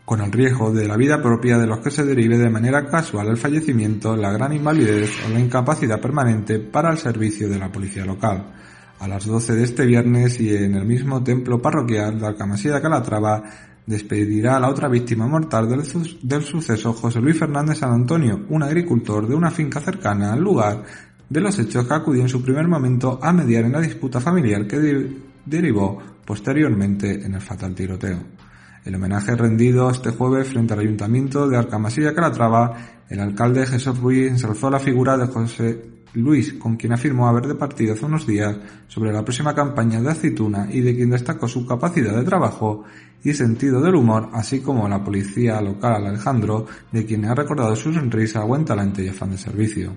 con 0.06 0.22
el 0.22 0.32
riesgo 0.32 0.72
de 0.72 0.88
la 0.88 0.98
vida 0.98 1.22
propia 1.22 1.58
de 1.58 1.68
los 1.68 1.80
que 1.80 1.92
se 1.92 2.04
derive 2.04 2.38
de 2.38 2.50
manera 2.50 2.88
casual 2.88 3.28
el 3.28 3.38
fallecimiento, 3.38 4.16
la 4.16 4.32
gran 4.32 4.54
invalidez 4.54 5.12
o 5.26 5.30
la 5.30 5.40
incapacidad 5.40 6.02
permanente 6.02 6.60
para 6.60 6.92
el 6.92 6.98
servicio 6.98 7.48
de 7.48 7.58
la 7.58 7.72
policía 7.72 8.06
local. 8.06 8.54
A 9.00 9.08
las 9.08 9.26
12 9.26 9.56
de 9.56 9.64
este 9.64 9.86
viernes 9.86 10.40
y 10.40 10.56
en 10.56 10.76
el 10.76 10.86
mismo 10.86 11.24
templo 11.24 11.62
parroquial 11.62 12.20
de 12.20 12.28
Alcamasía 12.28 12.74
de 12.74 12.82
Calatrava 12.82 13.44
despedirá 13.86 14.58
a 14.58 14.60
la 14.60 14.70
otra 14.70 14.88
víctima 14.88 15.28
mortal 15.28 15.70
del, 15.70 15.84
del 16.22 16.44
suceso 16.44 16.94
José 16.94 17.20
Luis 17.20 17.38
Fernández 17.38 17.80
San 17.80 17.92
Antonio, 17.92 18.46
un 18.50 18.64
agricultor 18.64 19.28
de 19.28 19.36
una 19.36 19.52
finca 19.52 19.80
cercana 19.80 20.34
al 20.34 20.42
lugar 20.42 20.84
de 21.30 21.42
los 21.42 21.58
hechos 21.60 21.88
que 21.88 21.94
acudió 21.94 22.22
en 22.22 22.30
su 22.30 22.42
primer 22.44 22.68
momento 22.68 23.20
a 23.22 23.34
mediar 23.34 23.66
en 23.66 23.72
la 23.72 23.82
disputa 23.82 24.20
familiar 24.20 24.68
que 24.68 25.10
derivó 25.46 26.00
posteriormente 26.26 27.26
en 27.26 27.36
el 27.36 27.42
fatal 27.42 27.74
tiroteo. 27.74 28.43
El 28.86 28.96
homenaje 28.96 29.36
rendido 29.36 29.90
este 29.90 30.10
jueves 30.10 30.50
frente 30.50 30.74
al 30.74 30.82
Ayuntamiento 30.82 31.48
de 31.48 31.58
Arcamasilla 31.58 32.14
Calatrava, 32.14 32.76
el 33.08 33.20
alcalde 33.22 33.66
Jesús 33.66 33.98
Ruiz 33.98 34.30
ensalzó 34.30 34.70
la 34.70 34.80
figura 34.80 35.18
de 35.18 35.28
José 35.28 35.82
Luis, 36.16 36.54
con 36.56 36.76
quien 36.76 36.92
afirmó 36.92 37.30
haber 37.30 37.48
departido 37.48 37.94
hace 37.94 38.06
unos 38.06 38.28
días 38.28 38.58
sobre 38.88 39.14
la 39.14 39.24
próxima 39.24 39.56
campaña 39.56 40.02
de 40.02 40.12
aceituna 40.12 40.68
y 40.70 40.82
de 40.82 40.96
quien 40.96 41.12
destacó 41.12 41.48
su 41.48 41.66
capacidad 41.66 42.14
de 42.14 42.26
trabajo 42.26 42.84
y 43.24 43.34
sentido 43.34 43.82
del 43.82 43.96
humor, 43.96 44.30
así 44.34 44.60
como 44.60 44.88
la 44.90 45.02
policía 45.02 45.62
local 45.62 46.06
Alejandro, 46.06 46.66
de 46.92 47.06
quien 47.06 47.24
ha 47.24 47.34
recordado 47.34 47.76
su 47.78 47.94
sonrisa, 47.94 48.44
buen 48.44 48.66
talento 48.66 49.02
y 49.02 49.08
afán 49.08 49.32
de 49.32 49.38
servicio. 49.38 49.96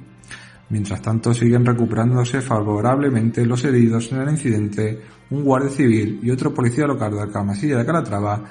Mientras 0.68 1.02
tanto, 1.02 1.34
siguen 1.34 1.66
recuperándose 1.66 2.40
favorablemente 2.40 3.44
los 3.44 3.64
heridos 3.64 4.10
en 4.12 4.22
el 4.22 4.30
incidente, 4.30 5.00
un 5.30 5.44
guardia 5.44 5.70
civil 5.70 6.20
y 6.22 6.30
otro 6.30 6.54
policía 6.54 6.86
local 6.86 7.12
de 7.12 7.22
Alcamasilla 7.22 7.78
de 7.78 7.86
Calatrava 7.86 8.44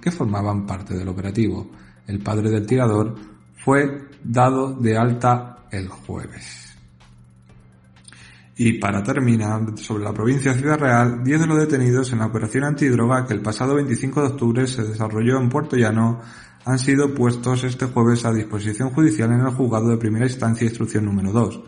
que, 0.00 0.10
formaban 0.10 0.66
parte 0.66 0.94
del 0.94 1.08
operativo. 1.08 1.70
El 2.06 2.20
padre 2.20 2.50
del 2.50 2.66
tirador 2.66 3.14
fue 3.56 4.08
dado 4.22 4.72
de 4.74 4.96
alta 4.96 5.64
el 5.70 5.88
jueves. 5.88 6.76
Y 8.56 8.78
para 8.78 9.02
terminar, 9.02 9.76
sobre 9.76 10.04
la 10.04 10.12
provincia 10.12 10.52
de 10.52 10.60
Ciudad 10.60 10.78
Real, 10.78 11.24
10 11.24 11.40
de 11.40 11.46
los 11.46 11.58
detenidos 11.58 12.12
en 12.12 12.20
la 12.20 12.26
operación 12.26 12.64
antidroga 12.64 13.26
que 13.26 13.34
el 13.34 13.40
pasado 13.40 13.74
25 13.74 14.20
de 14.20 14.28
octubre 14.28 14.66
se 14.66 14.84
desarrolló 14.84 15.40
en 15.40 15.48
Puerto 15.48 15.76
Llano 15.76 16.20
han 16.64 16.78
sido 16.78 17.14
puestos 17.14 17.64
este 17.64 17.86
jueves 17.86 18.24
a 18.24 18.32
disposición 18.32 18.90
judicial 18.90 19.32
en 19.32 19.40
el 19.40 19.50
juzgado 19.50 19.88
de 19.88 19.98
primera 19.98 20.24
instancia 20.24 20.66
instrucción 20.66 21.04
número 21.04 21.32
2. 21.32 21.62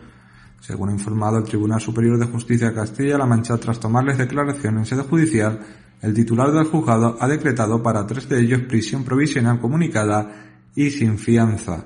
Según 0.59 0.89
ha 0.89 0.93
informado 0.93 1.37
el 1.37 1.43
Tribunal 1.43 1.79
Superior 1.79 2.17
de 2.17 2.25
Justicia 2.25 2.69
de 2.69 2.75
Castilla-La 2.75 3.25
Mancha, 3.25 3.57
tras 3.57 3.79
tomarles 3.79 4.17
declaración 4.17 4.79
en 4.79 4.85
sede 4.85 5.03
judicial, 5.03 5.59
el 6.01 6.13
titular 6.13 6.51
del 6.51 6.65
juzgado 6.65 7.17
ha 7.19 7.27
decretado 7.27 7.81
para 7.81 8.05
tres 8.05 8.29
de 8.29 8.39
ellos 8.39 8.61
prisión 8.61 9.03
provisional 9.03 9.59
comunicada 9.59 10.31
y 10.75 10.91
sin 10.91 11.17
fianza. 11.17 11.85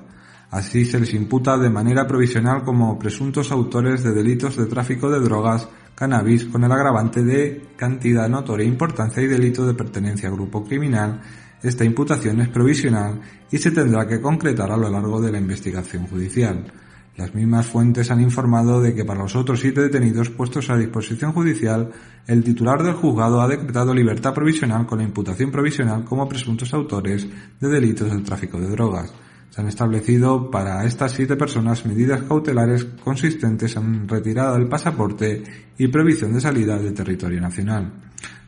Así 0.50 0.84
se 0.84 1.00
les 1.00 1.14
imputa 1.14 1.56
de 1.56 1.70
manera 1.70 2.06
provisional 2.06 2.62
como 2.62 2.98
presuntos 2.98 3.50
autores 3.50 4.02
de 4.02 4.12
delitos 4.12 4.54
de 4.56 4.66
tráfico 4.66 5.08
de 5.08 5.20
drogas, 5.20 5.66
cannabis, 5.94 6.44
con 6.44 6.62
el 6.62 6.72
agravante 6.72 7.22
de 7.22 7.68
cantidad 7.76 8.28
notoria 8.28 8.66
importancia 8.66 9.22
y 9.22 9.28
delito 9.28 9.66
de 9.66 9.72
pertenencia 9.72 10.28
a 10.28 10.32
grupo 10.32 10.62
criminal. 10.62 11.22
Esta 11.62 11.84
imputación 11.84 12.42
es 12.42 12.48
provisional 12.48 13.18
y 13.50 13.56
se 13.56 13.70
tendrá 13.70 14.06
que 14.06 14.20
concretar 14.20 14.70
a 14.70 14.76
lo 14.76 14.90
largo 14.90 15.22
de 15.22 15.32
la 15.32 15.38
investigación 15.38 16.06
judicial. 16.06 16.70
Las 17.16 17.34
mismas 17.34 17.66
fuentes 17.66 18.10
han 18.10 18.22
informado 18.22 18.80
de 18.80 18.94
que 18.94 19.04
para 19.04 19.20
los 19.22 19.36
otros 19.36 19.60
siete 19.60 19.82
detenidos 19.82 20.30
puestos 20.30 20.70
a 20.70 20.76
disposición 20.76 21.32
judicial, 21.32 21.90
el 22.26 22.42
titular 22.42 22.82
del 22.82 22.94
juzgado 22.94 23.42
ha 23.42 23.48
decretado 23.48 23.94
libertad 23.94 24.32
provisional 24.32 24.86
con 24.86 24.98
la 24.98 25.04
imputación 25.04 25.50
provisional 25.50 26.04
como 26.04 26.26
presuntos 26.26 26.72
autores 26.72 27.28
de 27.60 27.68
delitos 27.68 28.10
de 28.10 28.22
tráfico 28.22 28.58
de 28.58 28.70
drogas. 28.70 29.12
Se 29.50 29.60
han 29.60 29.68
establecido 29.68 30.50
para 30.50 30.82
estas 30.86 31.12
siete 31.12 31.36
personas 31.36 31.84
medidas 31.84 32.22
cautelares 32.22 32.86
consistentes 33.04 33.76
en 33.76 34.08
retirada 34.08 34.56
del 34.56 34.66
pasaporte 34.66 35.42
y 35.76 35.88
prohibición 35.88 36.32
de 36.32 36.40
salida 36.40 36.78
del 36.78 36.94
territorio 36.94 37.42
nacional. 37.42 37.92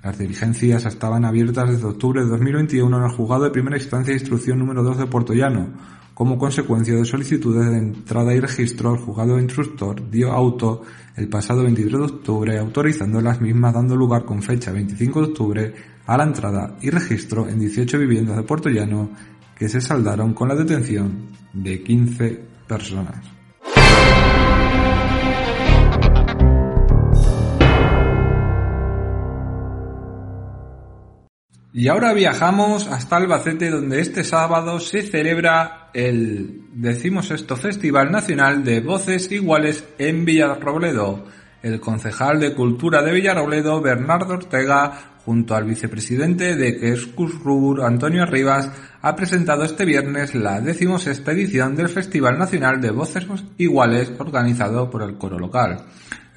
Las 0.03 0.17
diligencias 0.17 0.87
estaban 0.87 1.27
abiertas 1.27 1.69
desde 1.69 1.87
octubre 1.87 2.23
de 2.23 2.31
2021 2.31 2.97
en 2.97 3.03
el 3.03 3.11
juzgado 3.11 3.45
de 3.45 3.51
primera 3.51 3.77
instancia 3.77 4.15
de 4.15 4.21
instrucción 4.21 4.59
número 4.59 4.83
2 4.83 4.99
de 4.99 5.07
Puerto 5.07 5.35
Llano, 5.35 5.75
como 6.15 6.39
consecuencia 6.39 6.95
de 6.95 7.05
solicitudes 7.05 7.69
de 7.71 7.79
entrada 7.79 8.33
y 8.33 8.41
registro, 8.41 8.95
el 8.95 9.01
juzgado 9.01 9.39
instructor 9.39 10.09
dio 10.11 10.33
auto 10.33 10.83
el 11.17 11.29
pasado 11.29 11.65
23 11.65 11.93
de 11.93 12.05
octubre 12.05 12.59
autorizando 12.59 13.21
las 13.21 13.41
mismas 13.41 13.75
dando 13.75 13.97
lugar 13.97 14.25
con 14.25 14.41
fecha 14.41 14.71
25 14.71 15.21
de 15.21 15.27
octubre 15.27 15.75
a 16.07 16.17
la 16.17 16.25
entrada 16.25 16.77
y 16.81 16.91
registro 16.91 17.49
en 17.49 17.59
18 17.59 17.99
viviendas 17.99 18.37
de 18.37 18.45
Puerto 18.45 18.69
Llano 18.69 19.11
que 19.59 19.69
se 19.69 19.81
saldaron 19.81 20.35
con 20.35 20.49
la 20.49 20.55
detención 20.55 21.31
de 21.53 21.83
15 21.83 22.45
personas. 22.69 23.25
Y 31.73 31.89
ahora 31.89 32.13
viajamos 32.13 32.87
hasta 32.87 33.17
Albacete 33.17 33.69
donde 33.69 34.01
este 34.01 34.23
sábado 34.23 34.79
se 34.79 35.03
celebra 35.03 35.84
el 35.95 36.65
decimosexto 36.73 37.57
Festival 37.57 38.11
Nacional 38.11 38.65
de 38.65 38.81
Voces 38.81 39.31
Iguales 39.31 39.85
en 39.99 40.25
Villarrobledo. 40.25 41.25
El 41.63 41.81
concejal 41.81 42.41
de 42.41 42.53
Cultura 42.53 43.03
de 43.03 43.13
Villarrobledo, 43.13 43.81
Bernardo 43.81 44.35
Ortega, 44.35 45.15
junto 45.25 45.55
al 45.55 45.65
vicepresidente 45.65 46.57
de 46.57 46.79
Keskus 46.79 47.43
Rubur, 47.43 47.83
Antonio 47.83 48.27
Rivas, 48.27 48.71
ha 49.01 49.17
presentado 49.17 49.65
este 49.65 49.85
viernes 49.85 50.35
la 50.35 50.61
decimosexta 50.61 51.33
edición 51.33 51.75
del 51.77 51.89
Festival 51.89 52.39
Nacional 52.39 52.81
de 52.81 52.91
Voces 52.91 53.27
Iguales 53.57 54.13
organizado 54.19 54.91
por 54.91 55.03
el 55.03 55.17
coro 55.17 55.39
local. 55.39 55.87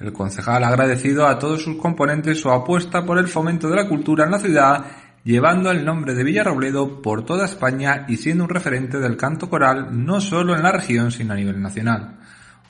El 0.00 0.12
concejal 0.12 0.62
ha 0.62 0.68
agradecido 0.68 1.26
a 1.26 1.38
todos 1.38 1.62
sus 1.62 1.76
componentes 1.76 2.40
su 2.40 2.50
apuesta 2.50 3.04
por 3.04 3.18
el 3.18 3.26
fomento 3.26 3.68
de 3.68 3.76
la 3.76 3.88
cultura 3.88 4.24
en 4.24 4.30
la 4.30 4.38
ciudad 4.38 4.84
llevando 5.28 5.70
el 5.70 5.84
nombre 5.84 6.14
de 6.14 6.24
Villarrobledo 6.24 7.02
por 7.02 7.26
toda 7.26 7.44
España 7.44 8.06
y 8.08 8.16
siendo 8.16 8.44
un 8.44 8.48
referente 8.48 8.98
del 8.98 9.18
canto 9.18 9.50
coral 9.50 9.88
no 10.06 10.22
solo 10.22 10.56
en 10.56 10.62
la 10.62 10.72
región 10.72 11.12
sino 11.12 11.34
a 11.34 11.36
nivel 11.36 11.60
nacional. 11.60 12.16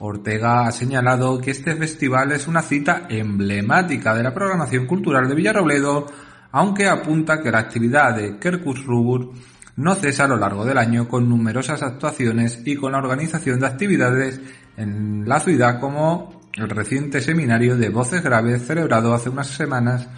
Ortega 0.01 0.67
ha 0.67 0.73
señalado 0.73 1.41
que 1.41 1.53
este 1.53 1.77
festival 1.77 2.33
es 2.33 2.49
una 2.49 2.63
cita 2.63 3.07
emblemática 3.09 4.13
de 4.13 4.25
la 4.25 4.35
programación 4.35 4.87
cultural 4.87 5.29
de 5.29 5.37
Villarrobledo, 5.37 6.07
aunque 6.51 6.89
apunta 6.89 7.41
que 7.41 7.53
la 7.53 7.61
actividad 7.61 8.17
de 8.17 8.41
Kerkus 8.41 8.85
Rubur 8.85 9.35
no 9.77 9.95
cesa 9.95 10.25
a 10.25 10.29
lo 10.29 10.37
largo 10.37 10.65
del 10.65 10.79
año 10.79 11.07
con 11.07 11.29
numerosas 11.29 11.81
actuaciones 11.85 12.63
y 12.65 12.75
con 12.75 12.91
la 12.91 12.99
organización 12.99 13.61
de 13.61 13.69
actividades 13.69 14.41
en 14.77 15.29
la 15.29 15.39
ciudad 15.39 15.79
como 15.79 16.41
el 16.55 16.69
reciente 16.69 17.21
seminario 17.21 17.77
de 17.77 17.89
voces 17.89 18.21
graves 18.21 18.67
celebrado 18.67 19.15
hace 19.15 19.31
unas 19.31 19.47
semanas 19.47 20.09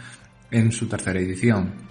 en 0.50 0.73
su 0.73 0.88
tercera 0.88 1.20
edición. 1.20 1.89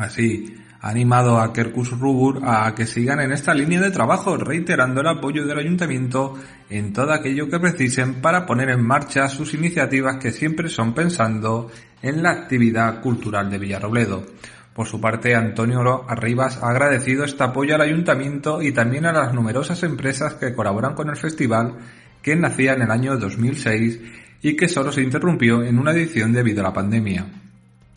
Así, 0.00 0.56
ha 0.80 0.88
animado 0.88 1.38
a 1.38 1.52
Kerkus 1.52 1.90
Rubur 1.90 2.40
a 2.42 2.74
que 2.74 2.86
sigan 2.86 3.20
en 3.20 3.32
esta 3.32 3.52
línea 3.52 3.82
de 3.82 3.90
trabajo, 3.90 4.34
reiterando 4.38 5.02
el 5.02 5.08
apoyo 5.08 5.44
del 5.44 5.58
ayuntamiento 5.58 6.38
en 6.70 6.94
todo 6.94 7.12
aquello 7.12 7.50
que 7.50 7.60
precisen 7.60 8.22
para 8.22 8.46
poner 8.46 8.70
en 8.70 8.82
marcha 8.82 9.28
sus 9.28 9.52
iniciativas 9.52 10.16
que 10.16 10.32
siempre 10.32 10.70
son 10.70 10.94
pensando 10.94 11.70
en 12.00 12.22
la 12.22 12.30
actividad 12.30 13.02
cultural 13.02 13.50
de 13.50 13.58
Villarrobledo. 13.58 14.24
Por 14.72 14.86
su 14.86 15.02
parte, 15.02 15.34
Antonio 15.34 16.06
Arribas 16.08 16.62
ha 16.62 16.70
agradecido 16.70 17.24
este 17.24 17.44
apoyo 17.44 17.74
al 17.74 17.82
ayuntamiento 17.82 18.62
y 18.62 18.72
también 18.72 19.04
a 19.04 19.12
las 19.12 19.34
numerosas 19.34 19.82
empresas 19.82 20.32
que 20.36 20.54
colaboran 20.54 20.94
con 20.94 21.10
el 21.10 21.16
festival, 21.16 21.74
que 22.22 22.36
nacía 22.36 22.72
en 22.72 22.80
el 22.80 22.90
año 22.90 23.18
2006 23.18 24.00
y 24.40 24.56
que 24.56 24.66
solo 24.66 24.92
se 24.92 25.02
interrumpió 25.02 25.62
en 25.62 25.78
una 25.78 25.92
edición 25.92 26.32
debido 26.32 26.60
a 26.60 26.68
la 26.68 26.72
pandemia. 26.72 27.49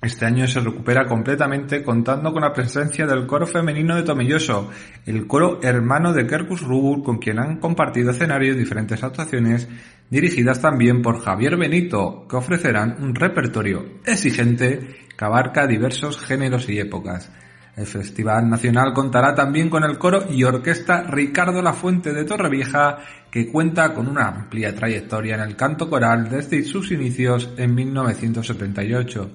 Este 0.03 0.25
año 0.25 0.45
se 0.48 0.60
recupera 0.60 1.05
completamente 1.05 1.81
contando 1.81 2.33
con 2.33 2.41
la 2.41 2.51
presencia 2.51 3.07
del 3.07 3.25
coro 3.25 3.48
femenino 3.48 3.95
de 3.95 4.03
Tomelloso, 4.03 4.69
el 5.05 5.25
coro 5.27 5.62
hermano 5.63 6.12
de 6.12 6.27
Kerkus 6.27 6.60
Rubur 6.60 7.01
con 7.01 7.19
quien 7.19 7.39
han 7.39 7.57
compartido 7.62 8.12
escenario 8.12 8.51
en 8.51 8.60
diferentes 8.60 9.01
actuaciones 9.01 9.69
dirigidas 10.10 10.60
también 10.62 11.01
por 11.01 11.22
Javier 11.22 11.55
Benito, 11.55 12.27
que 12.27 12.36
ofrecerán 12.36 13.01
un 13.01 13.15
repertorio 13.15 14.01
exigente 14.05 15.07
que 15.17 15.25
abarca 15.25 15.67
diversos 15.67 16.19
géneros 16.19 16.67
y 16.67 16.79
épocas. 16.79 17.31
El 17.77 17.88
Festival 17.88 18.50
Nacional 18.50 18.91
contará 18.93 19.33
también 19.33 19.69
con 19.69 19.86
el 19.86 19.98
coro 19.98 20.25
y 20.29 20.43
orquesta 20.43 21.03
Ricardo 21.03 21.62
Lafuente 21.62 22.12
de 22.12 22.25
Torrevieja, 22.25 23.00
que 23.31 23.50
cuenta 23.50 23.93
con 23.93 24.10
una 24.10 24.27
amplia 24.27 24.75
trayectoria 24.75 25.36
en 25.36 25.41
el 25.41 25.55
canto 25.55 25.89
coral 25.89 26.29
desde 26.29 26.62
sus 26.65 26.91
inicios 26.91 27.53
en 27.55 27.74
1978. 27.74 29.31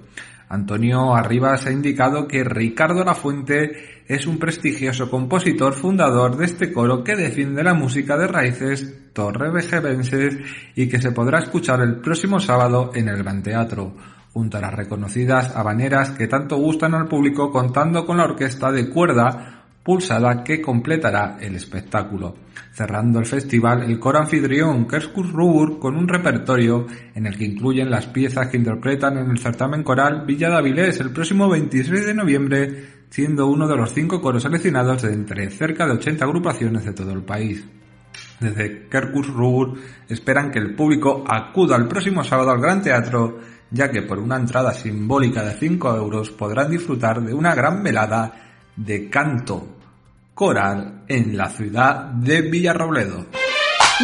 Antonio 0.48 1.14
Arribas 1.14 1.66
ha 1.66 1.72
indicado 1.72 2.26
que 2.26 2.42
Ricardo 2.42 3.04
Lafuente 3.04 4.04
es 4.06 4.26
un 4.26 4.38
prestigioso 4.38 5.10
compositor 5.10 5.74
fundador 5.74 6.36
de 6.36 6.46
este 6.46 6.72
coro 6.72 7.04
que 7.04 7.16
defiende 7.16 7.62
la 7.62 7.74
música 7.74 8.16
de 8.16 8.28
raíces 8.28 9.12
torrevejevenses 9.12 10.38
y 10.74 10.88
que 10.88 11.02
se 11.02 11.12
podrá 11.12 11.40
escuchar 11.40 11.82
el 11.82 11.96
próximo 11.96 12.40
sábado 12.40 12.92
en 12.94 13.08
el 13.08 13.18
Gran 13.18 13.42
Teatro. 13.42 13.94
Junto 14.32 14.56
a 14.56 14.60
las 14.60 14.74
reconocidas 14.74 15.54
habaneras 15.54 16.10
que 16.10 16.28
tanto 16.28 16.56
gustan 16.56 16.94
al 16.94 17.08
público 17.08 17.50
contando 17.50 18.06
con 18.06 18.16
la 18.16 18.24
orquesta 18.24 18.70
de 18.70 18.88
cuerda 18.88 19.57
pulsada 19.88 20.44
que 20.44 20.60
completará 20.60 21.38
el 21.40 21.54
espectáculo. 21.54 22.34
Cerrando 22.74 23.20
el 23.20 23.24
festival, 23.24 23.84
el 23.84 23.98
coro 23.98 24.18
anfitrión 24.18 24.86
Kerskus 24.86 25.32
Rubur 25.32 25.78
con 25.78 25.96
un 25.96 26.06
repertorio 26.06 26.86
en 27.14 27.26
el 27.26 27.38
que 27.38 27.46
incluyen 27.46 27.90
las 27.90 28.04
piezas 28.04 28.48
que 28.48 28.58
interpretan 28.58 29.16
en 29.16 29.30
el 29.30 29.38
certamen 29.38 29.82
coral 29.82 30.26
Villa 30.26 30.50
de 30.50 30.56
Avilés 30.56 31.00
el 31.00 31.10
próximo 31.10 31.48
26 31.48 32.04
de 32.04 32.12
noviembre, 32.12 32.84
siendo 33.08 33.46
uno 33.46 33.66
de 33.66 33.78
los 33.78 33.94
cinco 33.94 34.20
coros 34.20 34.42
seleccionados 34.42 35.00
de 35.00 35.14
entre 35.14 35.48
cerca 35.48 35.86
de 35.86 35.92
80 35.92 36.22
agrupaciones 36.22 36.84
de 36.84 36.92
todo 36.92 37.12
el 37.12 37.22
país. 37.22 37.64
Desde 38.40 38.88
Kerkus 38.90 39.28
Rubur 39.28 39.78
esperan 40.06 40.50
que 40.50 40.58
el 40.58 40.74
público 40.74 41.24
acuda 41.26 41.76
el 41.76 41.88
próximo 41.88 42.22
sábado 42.22 42.50
al 42.50 42.60
Gran 42.60 42.82
Teatro 42.82 43.38
ya 43.70 43.90
que 43.90 44.02
por 44.02 44.18
una 44.18 44.36
entrada 44.36 44.74
simbólica 44.74 45.42
de 45.42 45.54
5 45.54 45.96
euros 45.96 46.30
podrán 46.30 46.70
disfrutar 46.70 47.22
de 47.22 47.32
una 47.32 47.54
gran 47.54 47.82
velada 47.82 48.34
de 48.76 49.08
canto 49.08 49.77
coral 50.38 51.02
en 51.08 51.36
la 51.36 51.48
ciudad 51.48 52.12
de 52.12 52.42
Villarrobledo. 52.42 53.26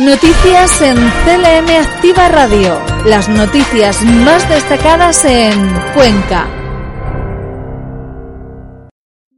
Noticias 0.01 0.83
en 0.83 0.97
CLM 0.97 1.71
Activa 1.81 2.29
Radio. 2.29 2.77
Las 3.07 3.29
noticias 3.29 4.03
más 4.03 4.49
destacadas 4.49 5.25
en 5.27 5.57
Cuenca. 5.95 6.49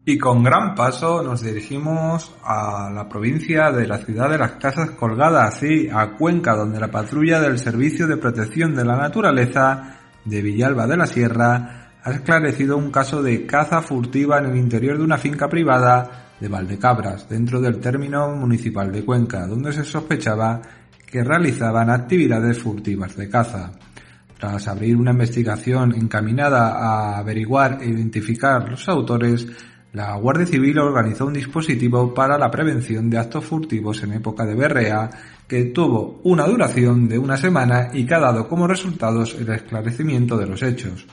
Y 0.07 0.17
con 0.17 0.43
gran 0.43 0.75
paso 0.75 1.23
nos 1.23 1.43
dirigimos 1.43 2.35
a 2.43 2.91
la 2.91 3.07
provincia 3.07 3.71
de 3.73 3.87
la 3.87 3.99
ciudad 3.99 4.31
de 4.31 4.39
las 4.39 4.53
Casas 4.53 4.93
Colgadas, 4.93 5.63
y 5.65 5.91
a 5.91 6.13
Cuenca, 6.13 6.57
donde 6.57 6.81
la 6.81 6.91
patrulla 6.91 7.41
del 7.41 7.59
Servicio 7.59 8.07
de 8.07 8.17
Protección 8.17 8.75
de 8.75 8.87
la 8.87 8.97
Naturaleza 8.97 9.99
de 10.25 10.41
Villalba 10.41 10.87
de 10.87 10.97
la 10.97 11.07
Sierra 11.07 11.91
ha 12.03 12.11
esclarecido 12.11 12.79
un 12.79 12.91
caso 12.91 13.23
de 13.23 13.45
caza 13.45 13.83
furtiva 13.83 14.39
en 14.39 14.47
el 14.47 14.57
interior 14.57 14.97
de 14.97 15.05
una 15.05 15.19
finca 15.19 15.51
privada 15.51 16.23
de 16.41 16.49
Valdecabras, 16.49 17.29
dentro 17.29 17.61
del 17.61 17.79
término 17.79 18.35
municipal 18.35 18.93
de 18.93 19.05
Cuenca, 19.05 19.47
donde 19.47 19.73
se 19.73 19.85
sospechaba 19.85 20.61
que 21.07 21.25
realizaban 21.25 21.91
actividades 21.91 22.59
furtivas 22.59 23.17
de 23.17 23.29
caza. 23.29 23.73
Tras 24.39 24.69
abrir 24.69 24.97
una 24.97 25.13
investigación 25.13 25.95
encaminada 25.95 26.73
a 26.73 27.19
averiguar 27.19 27.79
e 27.81 27.87
identificar 27.87 28.69
los 28.69 28.87
autores, 28.89 29.47
la 29.93 30.15
Guardia 30.17 30.45
Civil 30.45 30.79
organizó 30.79 31.25
un 31.25 31.33
dispositivo 31.33 32.13
para 32.13 32.37
la 32.37 32.51
prevención 32.51 33.09
de 33.09 33.17
actos 33.17 33.47
furtivos 33.47 34.03
en 34.03 34.13
época 34.13 34.45
de 34.45 34.55
berrea 34.55 35.09
que 35.49 35.65
tuvo 35.67 36.21
una 36.25 36.47
duración 36.47 37.09
de 37.09 37.19
una 37.19 37.39
semana 37.39 37.89
y 37.95 38.05
que 38.05 38.15
ha 38.15 38.21
dado 38.21 38.47
como 38.47 38.67
resultados 38.67 39.35
el 39.41 39.49
esclarecimiento 39.49 40.37
de 40.37 40.47
los 40.47 40.63
hechos. 40.63 41.07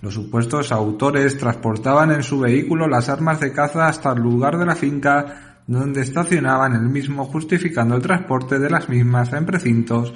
Los 0.00 0.14
supuestos 0.14 0.70
autores 0.70 1.36
transportaban 1.38 2.12
en 2.12 2.22
su 2.22 2.38
vehículo 2.38 2.86
las 2.86 3.08
armas 3.08 3.40
de 3.40 3.52
caza 3.52 3.88
hasta 3.88 4.12
el 4.12 4.20
lugar 4.20 4.56
de 4.56 4.66
la 4.66 4.76
finca 4.76 5.58
donde 5.66 6.02
estacionaban 6.02 6.74
el 6.74 6.88
mismo 6.88 7.24
justificando 7.24 7.96
el 7.96 8.02
transporte 8.02 8.58
de 8.58 8.70
las 8.70 8.88
mismas 8.88 9.32
en 9.32 9.44
precintos 9.44 10.14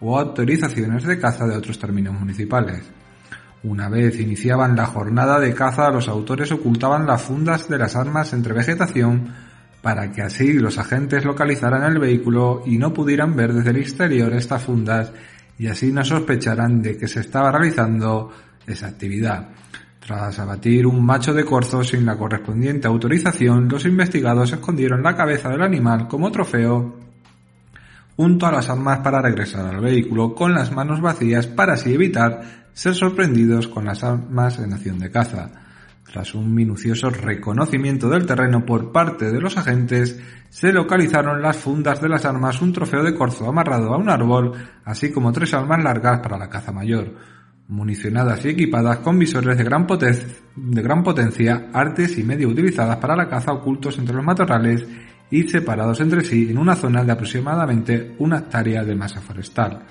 o 0.00 0.18
autorizaciones 0.18 1.04
de 1.04 1.18
caza 1.18 1.46
de 1.46 1.56
otros 1.56 1.78
términos 1.78 2.18
municipales. 2.18 2.82
Una 3.64 3.88
vez 3.88 4.20
iniciaban 4.20 4.76
la 4.76 4.86
jornada 4.86 5.40
de 5.40 5.54
caza, 5.54 5.90
los 5.90 6.08
autores 6.08 6.52
ocultaban 6.52 7.06
las 7.06 7.22
fundas 7.22 7.68
de 7.68 7.78
las 7.78 7.96
armas 7.96 8.32
entre 8.32 8.52
vegetación 8.52 9.32
para 9.80 10.12
que 10.12 10.22
así 10.22 10.52
los 10.54 10.78
agentes 10.78 11.24
localizaran 11.24 11.84
el 11.84 11.98
vehículo 11.98 12.62
y 12.66 12.78
no 12.78 12.92
pudieran 12.92 13.34
ver 13.34 13.52
desde 13.52 13.70
el 13.70 13.76
exterior 13.78 14.32
estas 14.34 14.62
fundas 14.62 15.12
y 15.58 15.68
así 15.68 15.92
no 15.92 16.04
sospecharan 16.04 16.82
de 16.82 16.96
que 16.96 17.08
se 17.08 17.20
estaba 17.20 17.50
realizando 17.50 18.30
esa 18.66 18.88
actividad. 18.88 19.48
Tras 20.04 20.38
abatir 20.38 20.86
un 20.86 21.04
macho 21.04 21.32
de 21.32 21.44
corzo 21.44 21.84
sin 21.84 22.04
la 22.04 22.16
correspondiente 22.16 22.88
autorización, 22.88 23.68
los 23.68 23.84
investigados 23.84 24.52
escondieron 24.52 25.02
la 25.02 25.14
cabeza 25.14 25.48
del 25.48 25.62
animal 25.62 26.08
como 26.08 26.32
trofeo 26.32 26.96
junto 28.16 28.46
a 28.46 28.52
las 28.52 28.68
armas 28.68 28.98
para 28.98 29.22
regresar 29.22 29.66
al 29.66 29.80
vehículo 29.80 30.34
con 30.34 30.54
las 30.54 30.72
manos 30.72 31.00
vacías 31.00 31.46
para 31.46 31.74
así 31.74 31.94
evitar 31.94 32.42
ser 32.72 32.94
sorprendidos 32.94 33.68
con 33.68 33.84
las 33.84 34.02
armas 34.02 34.58
en 34.58 34.72
acción 34.72 34.98
de 34.98 35.10
caza. 35.10 35.50
Tras 36.10 36.34
un 36.34 36.54
minucioso 36.54 37.08
reconocimiento 37.08 38.08
del 38.08 38.26
terreno 38.26 38.66
por 38.66 38.92
parte 38.92 39.30
de 39.30 39.40
los 39.40 39.56
agentes, 39.56 40.20
se 40.50 40.72
localizaron 40.72 41.40
las 41.40 41.56
fundas 41.56 42.02
de 42.02 42.08
las 42.08 42.24
armas, 42.26 42.60
un 42.60 42.72
trofeo 42.72 43.02
de 43.02 43.14
corzo 43.14 43.48
amarrado 43.48 43.94
a 43.94 43.96
un 43.96 44.10
árbol, 44.10 44.52
así 44.84 45.10
como 45.10 45.32
tres 45.32 45.54
armas 45.54 45.82
largas 45.82 46.20
para 46.20 46.36
la 46.36 46.50
caza 46.50 46.70
mayor, 46.70 47.14
municionadas 47.68 48.44
y 48.44 48.50
equipadas 48.50 48.98
con 48.98 49.18
visores 49.18 49.56
de 49.56 49.64
gran, 49.64 49.86
potencia, 51.02 51.70
artes 51.72 52.18
y 52.18 52.22
medio 52.22 52.48
utilizadas 52.48 52.96
para 52.96 53.16
la 53.16 53.28
caza 53.28 53.52
ocultos 53.52 53.98
entre 53.98 54.14
los 54.14 54.24
matorrales 54.24 54.86
y 55.30 55.48
separados 55.48 56.00
entre 56.00 56.24
sí 56.24 56.48
en 56.50 56.58
una 56.58 56.76
zona 56.76 57.02
de 57.04 57.12
aproximadamente 57.12 58.14
una 58.18 58.38
hectárea 58.38 58.84
de 58.84 58.94
masa 58.94 59.20
forestal. 59.20 59.82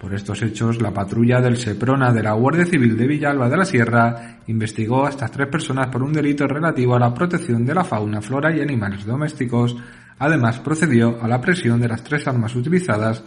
Por 0.00 0.14
estos 0.14 0.40
hechos, 0.40 0.80
la 0.80 0.94
patrulla 0.94 1.42
del 1.42 1.58
Seprona 1.58 2.10
de 2.10 2.22
la 2.22 2.32
Guardia 2.32 2.64
Civil 2.64 2.96
de 2.96 3.06
Villalba 3.06 3.50
de 3.50 3.56
la 3.58 3.66
Sierra 3.66 4.38
investigó 4.46 5.04
a 5.04 5.10
estas 5.10 5.30
tres 5.30 5.48
personas 5.48 5.88
por 5.88 6.02
un 6.02 6.14
delito 6.14 6.46
relativo 6.46 6.96
a 6.96 6.98
la 6.98 7.12
protección 7.12 7.66
de 7.66 7.74
la 7.74 7.84
fauna, 7.84 8.22
flora 8.22 8.56
y 8.56 8.62
animales 8.62 9.04
domésticos. 9.04 9.76
Además, 10.18 10.58
procedió 10.60 11.22
a 11.22 11.28
la 11.28 11.38
presión 11.38 11.78
de 11.78 11.88
las 11.88 12.02
tres 12.02 12.26
armas 12.26 12.56
utilizadas 12.56 13.22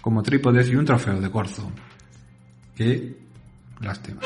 como 0.00 0.22
trípodes 0.22 0.68
y 0.70 0.76
un 0.76 0.84
trofeo 0.84 1.20
de 1.20 1.30
corzo. 1.30 1.72
Qué 2.76 3.21
lástima. 3.82 4.20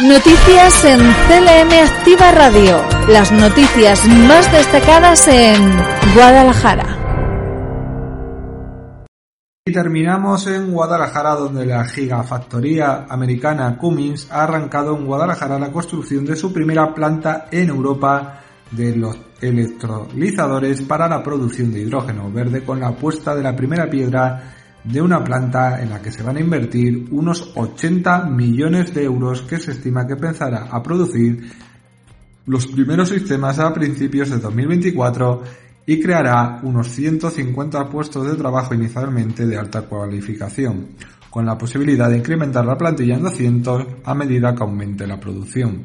Noticias 0.00 0.84
en 0.84 1.00
CLM 1.00 1.72
Activa 1.84 2.32
Radio. 2.32 2.80
Las 3.08 3.30
noticias 3.30 4.06
más 4.06 4.50
destacadas 4.50 5.28
en 5.28 5.70
Guadalajara. 6.14 6.98
Y 9.64 9.72
terminamos 9.72 10.46
en 10.48 10.72
Guadalajara, 10.72 11.34
donde 11.36 11.66
la 11.66 11.84
gigafactoría 11.84 13.06
americana 13.08 13.78
Cummins 13.78 14.28
ha 14.30 14.44
arrancado 14.44 14.96
en 14.96 15.06
Guadalajara 15.06 15.58
la 15.58 15.70
construcción 15.70 16.24
de 16.24 16.34
su 16.34 16.52
primera 16.52 16.92
planta 16.92 17.46
en 17.50 17.68
Europa 17.68 18.40
de 18.72 18.96
los 18.96 19.16
electrolizadores 19.40 20.82
para 20.82 21.08
la 21.08 21.22
producción 21.22 21.72
de 21.72 21.80
hidrógeno 21.80 22.30
verde 22.32 22.64
con 22.64 22.80
la 22.80 22.92
puesta 22.92 23.34
de 23.34 23.42
la 23.42 23.54
primera 23.54 23.88
piedra 23.88 24.61
de 24.84 25.00
una 25.00 25.22
planta 25.22 25.80
en 25.80 25.90
la 25.90 26.02
que 26.02 26.10
se 26.10 26.22
van 26.22 26.36
a 26.36 26.40
invertir 26.40 27.06
unos 27.10 27.52
80 27.54 28.24
millones 28.26 28.92
de 28.94 29.04
euros 29.04 29.42
que 29.42 29.58
se 29.58 29.72
estima 29.72 30.06
que 30.06 30.16
pensará 30.16 30.68
a 30.70 30.82
producir 30.82 31.50
los 32.46 32.66
primeros 32.66 33.08
sistemas 33.08 33.58
a 33.58 33.72
principios 33.72 34.30
de 34.30 34.38
2024 34.38 35.42
y 35.86 36.00
creará 36.00 36.60
unos 36.62 36.88
150 36.88 37.88
puestos 37.88 38.26
de 38.26 38.36
trabajo 38.36 38.74
inicialmente 38.74 39.46
de 39.46 39.56
alta 39.56 39.82
cualificación, 39.82 40.88
con 41.30 41.46
la 41.46 41.56
posibilidad 41.56 42.08
de 42.08 42.18
incrementar 42.18 42.64
la 42.64 42.76
plantilla 42.76 43.14
en 43.14 43.22
200 43.22 43.86
a 44.04 44.14
medida 44.14 44.54
que 44.54 44.62
aumente 44.62 45.06
la 45.06 45.18
producción. 45.18 45.82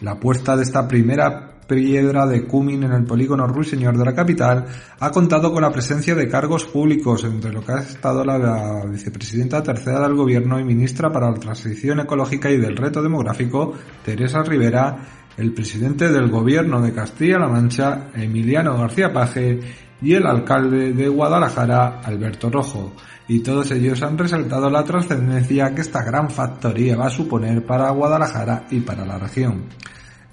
La 0.00 0.18
puesta 0.18 0.56
de 0.56 0.62
esta 0.62 0.86
primera 0.86 1.47
piedra 1.68 2.26
de 2.26 2.44
Cumin 2.44 2.82
en 2.82 2.92
el 2.92 3.04
polígono 3.04 3.46
ruiseñor 3.46 3.96
de 3.96 4.04
la 4.04 4.14
capital 4.14 4.64
ha 4.98 5.10
contado 5.10 5.52
con 5.52 5.62
la 5.62 5.70
presencia 5.70 6.14
de 6.14 6.26
cargos 6.26 6.64
públicos, 6.64 7.22
entre 7.24 7.52
lo 7.52 7.60
que 7.60 7.72
ha 7.72 7.78
estado 7.80 8.24
la, 8.24 8.84
vicepresidenta 8.86 9.62
tercera 9.62 10.00
del 10.00 10.14
gobierno 10.14 10.58
y 10.58 10.64
ministra 10.64 11.12
para 11.12 11.30
la 11.30 11.38
transición 11.38 12.00
ecológica 12.00 12.50
y 12.50 12.56
del 12.56 12.76
reto 12.76 13.02
demográfico, 13.02 13.74
Teresa 14.04 14.42
Rivera, 14.42 14.96
el 15.36 15.52
presidente 15.52 16.10
del 16.10 16.30
gobierno 16.30 16.80
de 16.80 16.92
Castilla-La 16.92 17.48
Mancha, 17.48 18.08
Emiliano 18.14 18.76
García 18.76 19.12
Paje, 19.12 19.60
y 20.00 20.14
el 20.14 20.26
alcalde 20.26 20.92
de 20.92 21.08
Guadalajara, 21.08 22.00
Alberto 22.04 22.50
Rojo, 22.50 22.92
y 23.26 23.40
todos 23.40 23.70
ellos 23.72 24.02
han 24.02 24.16
resaltado 24.16 24.70
la 24.70 24.84
trascendencia 24.84 25.74
que 25.74 25.82
esta 25.82 26.02
gran 26.02 26.30
factoría 26.30 26.96
va 26.96 27.06
a 27.06 27.10
suponer 27.10 27.64
para 27.66 27.90
Guadalajara 27.90 28.66
y 28.70 28.80
para 28.80 29.04
la 29.04 29.18
región. 29.18 29.64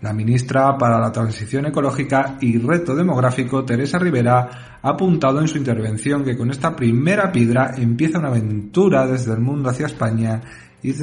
La 0.02 0.14
ministra 0.14 0.78
para 0.78 1.00
la 1.00 1.12
Transición 1.12 1.66
Ecológica 1.66 2.38
y 2.42 2.58
Reto 2.58 2.96
Demográfico, 2.96 3.64
Teresa 3.64 3.98
Rivera, 3.98 4.80
ha 4.82 4.90
apuntado 4.90 5.40
en 5.42 5.48
su 5.48 5.58
intervención 5.58 6.24
que 6.24 6.38
con 6.38 6.52
esta 6.52 6.76
primera 6.76 7.32
piedra 7.32 7.74
empieza 7.78 8.20
una 8.20 8.28
aventura 8.28 9.08
desde 9.08 9.34
el 9.34 9.40
mundo 9.40 9.70
hacia 9.70 9.88
España 9.88 10.42
y 10.84 10.94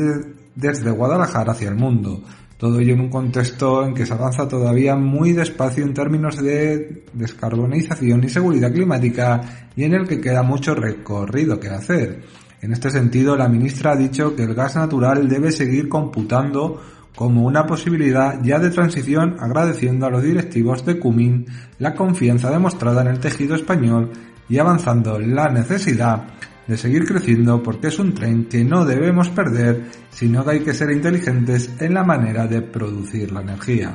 desde 0.54 0.90
Guadalajara 0.90 1.52
hacia 1.52 1.70
el 1.70 1.74
mundo, 1.74 2.22
todo 2.62 2.78
ello 2.78 2.94
en 2.94 3.00
un 3.00 3.08
contexto 3.10 3.84
en 3.84 3.92
que 3.92 4.06
se 4.06 4.12
avanza 4.12 4.46
todavía 4.46 4.94
muy 4.94 5.32
despacio 5.32 5.82
en 5.82 5.94
términos 5.94 6.40
de 6.40 7.06
descarbonización 7.12 8.22
y 8.22 8.28
seguridad 8.28 8.72
climática 8.72 9.40
y 9.74 9.82
en 9.82 9.94
el 9.94 10.06
que 10.06 10.20
queda 10.20 10.44
mucho 10.44 10.72
recorrido 10.72 11.58
que 11.58 11.70
hacer. 11.70 12.22
En 12.60 12.72
este 12.72 12.90
sentido, 12.90 13.36
la 13.36 13.48
ministra 13.48 13.90
ha 13.90 13.96
dicho 13.96 14.36
que 14.36 14.44
el 14.44 14.54
gas 14.54 14.76
natural 14.76 15.28
debe 15.28 15.50
seguir 15.50 15.88
computando 15.88 16.80
como 17.14 17.44
una 17.44 17.66
posibilidad 17.66 18.42
ya 18.42 18.58
de 18.58 18.70
transición 18.70 19.36
agradeciendo 19.38 20.06
a 20.06 20.10
los 20.10 20.22
directivos 20.22 20.84
de 20.84 20.98
Cumin 20.98 21.46
la 21.78 21.94
confianza 21.94 22.50
demostrada 22.50 23.02
en 23.02 23.08
el 23.08 23.20
tejido 23.20 23.54
español 23.54 24.10
y 24.48 24.58
avanzando 24.58 25.18
la 25.18 25.48
necesidad 25.48 26.24
de 26.66 26.76
seguir 26.76 27.04
creciendo 27.04 27.62
porque 27.62 27.88
es 27.88 27.98
un 27.98 28.14
tren 28.14 28.46
que 28.46 28.64
no 28.64 28.84
debemos 28.84 29.28
perder, 29.30 29.84
sino 30.10 30.44
que 30.44 30.50
hay 30.52 30.60
que 30.60 30.74
ser 30.74 30.90
inteligentes 30.90 31.70
en 31.80 31.94
la 31.94 32.04
manera 32.04 32.46
de 32.46 32.62
producir 32.62 33.32
la 33.32 33.42
energía. 33.42 33.94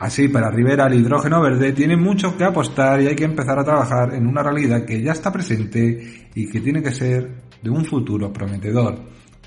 Así, 0.00 0.26
para 0.26 0.50
Rivera, 0.50 0.88
el 0.88 0.94
hidrógeno 0.94 1.40
verde 1.40 1.72
tiene 1.72 1.96
mucho 1.96 2.36
que 2.36 2.44
apostar 2.44 3.00
y 3.00 3.06
hay 3.06 3.14
que 3.14 3.24
empezar 3.24 3.58
a 3.58 3.64
trabajar 3.64 4.12
en 4.14 4.26
una 4.26 4.42
realidad 4.42 4.84
que 4.84 5.00
ya 5.00 5.12
está 5.12 5.32
presente 5.32 6.26
y 6.34 6.50
que 6.50 6.60
tiene 6.60 6.82
que 6.82 6.90
ser 6.90 7.30
de 7.62 7.70
un 7.70 7.84
futuro 7.84 8.32
prometedor, 8.32 8.98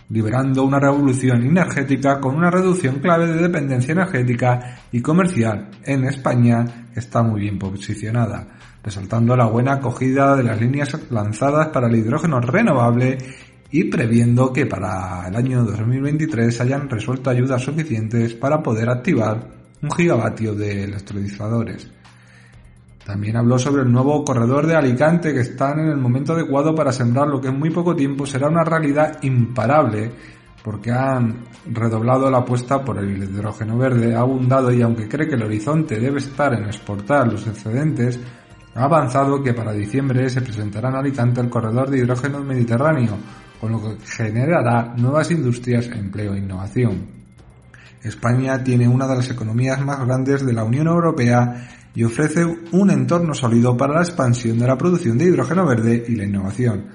liberando 0.10 0.64
una 0.64 0.80
revolución 0.80 1.44
energética 1.44 2.20
con 2.20 2.36
una 2.36 2.52
reducción 2.52 3.00
clave 3.00 3.28
de 3.28 3.42
dependencia 3.42 3.94
energética 3.94 4.80
y 4.92 5.02
comercial 5.02 5.70
en 5.84 6.06
España 6.06 6.88
está 6.96 7.24
muy 7.24 7.42
bien 7.42 7.58
posicionada 7.58 8.48
resaltando 8.86 9.36
la 9.36 9.48
buena 9.48 9.74
acogida 9.74 10.36
de 10.36 10.44
las 10.44 10.62
líneas 10.62 10.96
lanzadas 11.10 11.70
para 11.70 11.88
el 11.88 11.96
hidrógeno 11.96 12.40
renovable 12.40 13.18
y 13.72 13.86
previendo 13.86 14.54
que 14.54 14.68
para 14.68 15.28
el 15.28 15.36
año 15.36 15.64
2023 15.64 16.62
hayan 16.62 16.88
resuelto 16.88 17.32
ayudas 17.32 17.64
suficientes 17.64 18.36
para 18.36 18.62
poder 18.62 18.90
activar 18.90 19.50
un 19.82 19.92
gigavatio 19.92 20.54
de 20.54 20.84
electrolizadores. 20.84 21.90
También 23.06 23.38
habló 23.38 23.60
sobre 23.60 23.84
el 23.84 23.92
nuevo 23.92 24.26
corredor 24.26 24.66
de 24.66 24.76
Alicante 24.76 25.32
que 25.32 25.42
está 25.42 25.74
en 25.74 25.90
el 25.90 25.98
momento 25.98 26.34
adecuado 26.34 26.74
para 26.74 26.92
sembrar 26.92 27.28
lo 27.28 27.40
que 27.40 27.50
en 27.50 27.60
muy 27.60 27.70
poco 27.70 27.96
tiempo 27.96 28.26
será 28.26 28.48
una 28.48 28.64
realidad 28.64 29.20
imparable 29.22 30.12
porque 30.64 30.92
han 30.92 31.44
redoblado 31.72 32.32
la 32.32 32.40
apuesta 32.40 32.84
por 32.84 32.98
el 32.98 33.22
hidrógeno 33.22 33.78
verde, 33.78 34.16
ha 34.16 34.22
abundado 34.22 34.74
y 34.74 34.82
aunque 34.82 35.08
cree 35.08 35.28
que 35.28 35.36
el 35.36 35.44
horizonte 35.44 36.00
debe 36.00 36.18
estar 36.18 36.56
en 36.56 36.66
exportar 36.66 37.32
los 37.32 37.46
excedentes, 37.46 38.20
ha 38.74 38.86
avanzado 38.86 39.44
que 39.44 39.54
para 39.54 39.72
diciembre 39.74 40.28
se 40.28 40.42
presentará 40.42 40.90
en 40.90 40.96
Alicante 40.96 41.42
el 41.42 41.52
corredor 41.52 41.92
de 41.92 42.00
hidrógeno 42.00 42.44
mediterráneo, 42.44 43.16
con 43.62 43.74
lo 43.74 43.82
que 43.84 44.04
generará 44.04 44.96
nuevas 44.98 45.30
industrias, 45.30 45.86
empleo 45.90 46.34
e 46.34 46.40
innovación. 46.40 47.16
España 48.02 48.64
tiene 48.64 48.88
una 48.88 49.08
de 49.08 49.16
las 49.16 49.30
economías 49.30 49.80
más 49.86 50.04
grandes 50.06 50.44
de 50.44 50.54
la 50.54 50.64
Unión 50.64 50.88
Europea 50.88 51.75
y 51.96 52.04
ofrece 52.04 52.46
un 52.72 52.92
entorno 52.92 53.34
sólido 53.34 53.76
para 53.76 53.96
la 53.96 54.02
expansión 54.02 54.60
de 54.60 54.68
la 54.68 54.78
producción 54.78 55.18
de 55.18 55.26
hidrógeno 55.26 55.66
verde 55.66 56.04
y 56.08 56.16
la 56.16 56.26
innovación. 56.26 56.86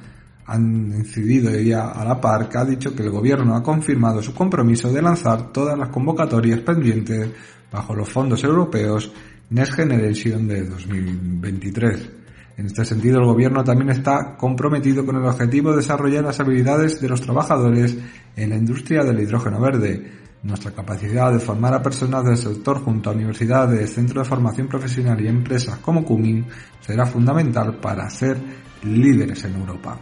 Han 0.47 0.93
incidido 0.93 1.51
ella 1.51 1.91
a 1.91 2.05
la 2.05 2.21
par 2.21 2.49
que 2.49 2.59
ha 2.59 2.65
dicho 2.65 2.95
que 2.95 3.03
el 3.03 3.11
gobierno 3.11 3.57
ha 3.57 3.63
confirmado 3.63 4.23
su 4.23 4.35
compromiso 4.35 4.93
de 4.93 5.01
lanzar 5.01 5.53
todas 5.53 5.79
las 5.79 5.89
convocatorias 5.89 6.61
pendientes 6.61 7.31
bajo 7.73 7.95
los 7.95 8.09
fondos 8.09 8.45
europeos 8.45 9.11
Next 9.51 9.75
Generation 9.75 10.47
de 10.47 10.65
2023. 10.65 12.11
En 12.57 12.67
este 12.67 12.85
sentido, 12.85 13.21
el 13.21 13.25
Gobierno 13.25 13.65
también 13.65 13.89
está 13.89 14.37
comprometido 14.37 15.07
con 15.07 15.17
el 15.17 15.25
objetivo 15.25 15.71
de 15.71 15.79
desarrollar 15.79 16.25
las 16.25 16.41
habilidades 16.41 17.01
de 17.01 17.09
los 17.09 17.23
trabajadores 17.23 17.97
en 18.37 18.51
la 18.51 18.57
industria 18.57 19.03
del 19.03 19.19
hidrógeno 19.21 19.59
verde. 19.61 20.13
Nuestra 20.42 20.70
capacidad 20.70 21.31
de 21.33 21.38
formar 21.38 21.74
a 21.74 21.83
personas 21.83 22.24
del 22.24 22.37
sector 22.37 22.83
junto 22.83 23.11
a 23.11 23.12
universidades, 23.12 23.92
centros 23.92 24.24
de 24.24 24.29
formación 24.29 24.68
profesional 24.68 25.20
y 25.20 25.29
empresas 25.29 25.79
como 25.79 26.03
Cumin 26.03 26.46
será 26.81 27.05
fundamental 27.05 27.79
para 27.79 28.09
ser 28.09 28.38
líderes 28.83 29.44
en 29.44 29.57
Europa. 29.57 29.98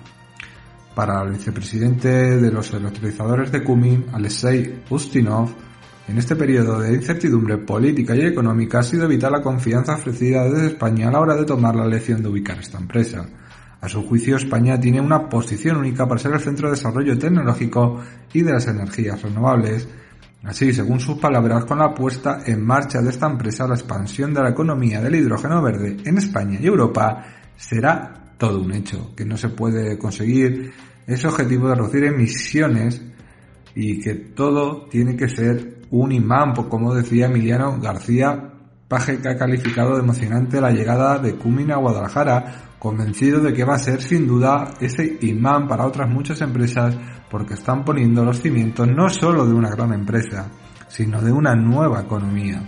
Para 0.94 1.22
el 1.22 1.32
vicepresidente 1.32 2.08
de 2.38 2.50
los 2.52 2.72
electrolizadores 2.72 3.50
de 3.50 3.64
Cumin, 3.64 4.06
Alexei 4.12 4.82
Ustinov, 4.90 5.50
en 6.06 6.16
este 6.16 6.36
periodo 6.36 6.80
de 6.80 6.94
incertidumbre 6.94 7.58
política 7.58 8.16
y 8.16 8.22
económica 8.22 8.78
ha 8.78 8.82
sido 8.82 9.06
vital 9.06 9.32
la 9.32 9.42
confianza 9.42 9.94
ofrecida 9.94 10.44
desde 10.44 10.68
España 10.68 11.08
a 11.08 11.12
la 11.12 11.20
hora 11.20 11.34
de 11.34 11.44
tomar 11.44 11.74
la 11.76 11.86
lección 11.86 12.22
de 12.22 12.28
ubicar 12.28 12.58
esta 12.58 12.78
empresa. 12.78 13.28
A 13.80 13.88
su 13.88 14.02
juicio, 14.02 14.36
España 14.36 14.80
tiene 14.80 15.00
una 15.00 15.28
posición 15.28 15.76
única 15.76 16.08
para 16.08 16.18
ser 16.18 16.32
el 16.32 16.40
centro 16.40 16.68
de 16.68 16.76
desarrollo 16.76 17.18
tecnológico 17.18 18.00
y 18.32 18.42
de 18.42 18.52
las 18.52 18.66
energías 18.66 19.20
renovables. 19.20 19.86
Así, 20.44 20.72
según 20.72 21.00
sus 21.00 21.18
palabras, 21.18 21.64
con 21.64 21.78
la 21.78 21.92
puesta 21.92 22.40
en 22.46 22.64
marcha 22.64 23.00
de 23.00 23.10
esta 23.10 23.26
empresa, 23.26 23.66
la 23.66 23.74
expansión 23.74 24.32
de 24.32 24.42
la 24.42 24.50
economía 24.50 25.00
del 25.00 25.16
hidrógeno 25.16 25.60
verde 25.60 25.96
en 26.04 26.18
España 26.18 26.58
y 26.60 26.66
Europa 26.66 27.24
será 27.56 28.34
todo 28.38 28.60
un 28.60 28.72
hecho, 28.72 29.14
que 29.16 29.24
no 29.24 29.36
se 29.36 29.48
puede 29.48 29.98
conseguir 29.98 30.72
ese 31.06 31.26
objetivo 31.26 31.68
de 31.68 31.74
reducir 31.74 32.04
emisiones 32.04 33.02
y 33.74 34.00
que 34.00 34.14
todo 34.14 34.86
tiene 34.88 35.16
que 35.16 35.28
ser 35.28 35.78
un 35.90 36.12
imán, 36.12 36.54
pues 36.54 36.68
como 36.68 36.94
decía 36.94 37.26
Emiliano 37.26 37.80
García 37.80 38.52
Paje, 38.86 39.18
que 39.18 39.28
ha 39.28 39.36
calificado 39.36 39.94
de 39.94 40.00
emocionante 40.00 40.60
la 40.60 40.70
llegada 40.70 41.18
de 41.18 41.34
Cumin 41.34 41.72
a 41.72 41.76
Guadalajara, 41.76 42.67
convencido 42.78 43.40
de 43.40 43.52
que 43.52 43.64
va 43.64 43.74
a 43.74 43.78
ser 43.78 44.02
sin 44.02 44.26
duda 44.26 44.74
ese 44.80 45.18
imán 45.22 45.66
para 45.66 45.86
otras 45.86 46.08
muchas 46.08 46.40
empresas 46.40 46.96
porque 47.30 47.54
están 47.54 47.84
poniendo 47.84 48.24
los 48.24 48.40
cimientos 48.40 48.88
no 48.88 49.08
solo 49.08 49.46
de 49.46 49.52
una 49.52 49.70
gran 49.70 49.92
empresa, 49.92 50.50
sino 50.88 51.20
de 51.20 51.32
una 51.32 51.54
nueva 51.54 52.00
economía. 52.00 52.62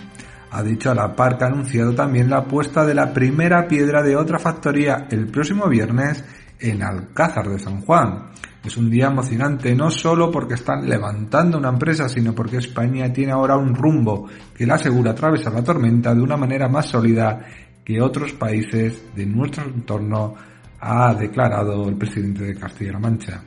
Ha 0.51 0.63
dicho 0.63 0.91
a 0.91 0.95
la 0.95 1.15
par 1.15 1.39
que 1.39 1.45
ha 1.45 1.49
anunciado 1.49 1.95
también 1.95 2.29
la 2.29 2.45
puesta 2.45 2.85
de 2.85 2.95
la 2.95 3.13
primera 3.13 3.69
piedra 3.69 4.03
de 4.03 4.17
otra 4.17 4.39
factoría 4.39 5.07
el 5.11 5.29
próximo 5.29 5.69
viernes 5.69 6.25
en 6.59 6.83
Alcázar 6.83 7.49
de 7.49 7.59
San 7.59 7.81
Juan, 7.83 8.31
es 8.63 8.77
un 8.77 8.91
día 8.91 9.07
emocionante 9.07 9.75
no 9.75 9.91
solo 9.91 10.31
porque 10.31 10.55
están 10.55 10.87
levantando 10.87 11.57
una 11.57 11.71
empresa, 11.71 12.11
sino 12.11 12.35
porque 12.35 12.59
España 12.59 13.11
tiene 13.11 13.33
ahora 13.33 13.57
un 13.57 13.75
rumbo 13.75 14.29
que 14.55 14.67
le 14.67 14.75
asegura 14.75 15.13
atravesar 15.13 15.55
la 15.55 15.65
tormenta 15.65 16.15
de 16.15 16.21
una 16.21 16.37
manera 16.37 16.69
más 16.69 16.87
sólida 16.87 17.41
que 17.85 18.01
otros 18.01 18.33
países 18.33 19.03
de 19.15 19.27
nuestro 19.27 19.65
entorno 19.65 20.35
ha 20.81 21.15
declarado 21.15 21.89
el 21.89 21.97
presidente 21.97 22.45
de 22.45 22.55
Castilla-La 22.55 22.99
Mancha. 22.99 23.43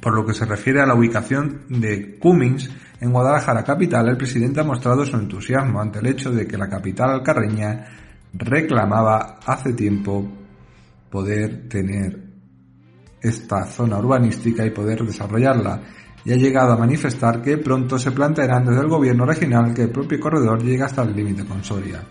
Por 0.00 0.14
lo 0.14 0.24
que 0.24 0.34
se 0.34 0.44
refiere 0.44 0.80
a 0.80 0.86
la 0.86 0.94
ubicación 0.94 1.62
de 1.68 2.18
Cummings 2.18 2.70
en 3.00 3.12
Guadalajara 3.12 3.64
capital, 3.64 4.08
el 4.08 4.16
presidente 4.16 4.60
ha 4.60 4.64
mostrado 4.64 5.04
su 5.04 5.16
entusiasmo 5.16 5.80
ante 5.80 6.00
el 6.00 6.06
hecho 6.06 6.30
de 6.30 6.46
que 6.46 6.58
la 6.58 6.68
capital 6.68 7.10
alcarreña 7.10 7.86
reclamaba 8.32 9.40
hace 9.44 9.72
tiempo 9.74 10.26
poder 11.10 11.68
tener 11.68 12.32
esta 13.20 13.64
zona 13.66 13.98
urbanística 13.98 14.64
y 14.64 14.70
poder 14.70 15.04
desarrollarla, 15.04 15.80
y 16.24 16.32
ha 16.32 16.36
llegado 16.36 16.72
a 16.72 16.78
manifestar 16.78 17.42
que 17.42 17.58
pronto 17.58 17.98
se 17.98 18.12
plantearán 18.12 18.64
desde 18.64 18.80
el 18.80 18.88
gobierno 18.88 19.26
regional 19.26 19.74
que 19.74 19.82
el 19.82 19.90
propio 19.90 20.18
corredor 20.20 20.62
llegue 20.62 20.82
hasta 20.82 21.02
el 21.02 21.14
límite 21.14 21.44
con 21.44 21.62
Soria. 21.62 22.02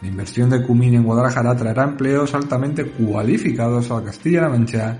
La 0.00 0.08
inversión 0.08 0.48
de 0.48 0.62
Cumín 0.62 0.94
en 0.94 1.02
Guadalajara 1.02 1.56
traerá 1.56 1.84
empleos 1.84 2.34
altamente 2.34 2.86
cualificados 2.86 3.90
a 3.90 4.04
Castilla-La 4.04 4.48
Mancha, 4.48 4.98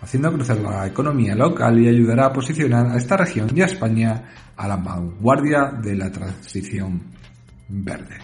haciendo 0.00 0.32
crecer 0.32 0.60
la 0.60 0.86
economía 0.86 1.34
local 1.34 1.78
y 1.80 1.88
ayudará 1.88 2.26
a 2.26 2.32
posicionar 2.32 2.86
a 2.86 2.96
esta 2.96 3.16
región 3.16 3.48
y 3.54 3.62
a 3.62 3.66
España 3.66 4.22
a 4.56 4.68
la 4.68 4.76
vanguardia 4.76 5.72
de 5.82 5.96
la 5.96 6.10
transición 6.12 7.02
verde. 7.68 8.18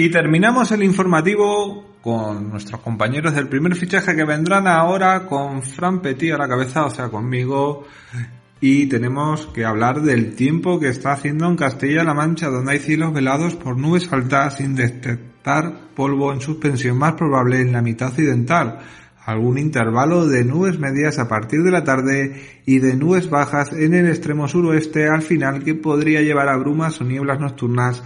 Y 0.00 0.10
terminamos 0.10 0.70
el 0.70 0.84
informativo 0.84 1.96
con 2.00 2.50
nuestros 2.50 2.80
compañeros 2.82 3.34
del 3.34 3.48
primer 3.48 3.74
fichaje 3.74 4.14
que 4.14 4.22
vendrán 4.22 4.68
ahora 4.68 5.26
con 5.26 5.60
Fran 5.60 6.00
Petit 6.00 6.34
a 6.34 6.38
la 6.38 6.46
cabeza, 6.46 6.86
o 6.86 6.90
sea, 6.90 7.08
conmigo. 7.08 7.84
Y 8.60 8.86
tenemos 8.86 9.48
que 9.48 9.64
hablar 9.64 10.02
del 10.02 10.36
tiempo 10.36 10.78
que 10.78 10.88
está 10.88 11.10
haciendo 11.10 11.48
en 11.48 11.56
Castilla-La 11.56 12.14
Mancha, 12.14 12.46
donde 12.46 12.74
hay 12.74 12.78
cielos 12.78 13.12
velados 13.12 13.56
por 13.56 13.76
nubes 13.76 14.12
altas 14.12 14.58
sin 14.58 14.76
detectar 14.76 15.88
polvo 15.96 16.32
en 16.32 16.40
suspensión, 16.40 16.96
más 16.96 17.14
probable 17.14 17.60
en 17.60 17.72
la 17.72 17.82
mitad 17.82 18.10
occidental 18.10 18.78
algún 19.26 19.58
intervalo 19.58 20.26
de 20.26 20.42
nubes 20.42 20.78
medias 20.78 21.18
a 21.18 21.28
partir 21.28 21.62
de 21.62 21.70
la 21.70 21.84
tarde 21.84 22.62
y 22.64 22.78
de 22.78 22.96
nubes 22.96 23.28
bajas 23.28 23.74
en 23.74 23.92
el 23.92 24.08
extremo 24.08 24.48
suroeste 24.48 25.06
al 25.06 25.20
final 25.20 25.62
que 25.62 25.74
podría 25.74 26.22
llevar 26.22 26.48
a 26.48 26.56
brumas 26.56 26.98
o 27.02 27.04
nieblas 27.04 27.38
nocturnas 27.38 28.02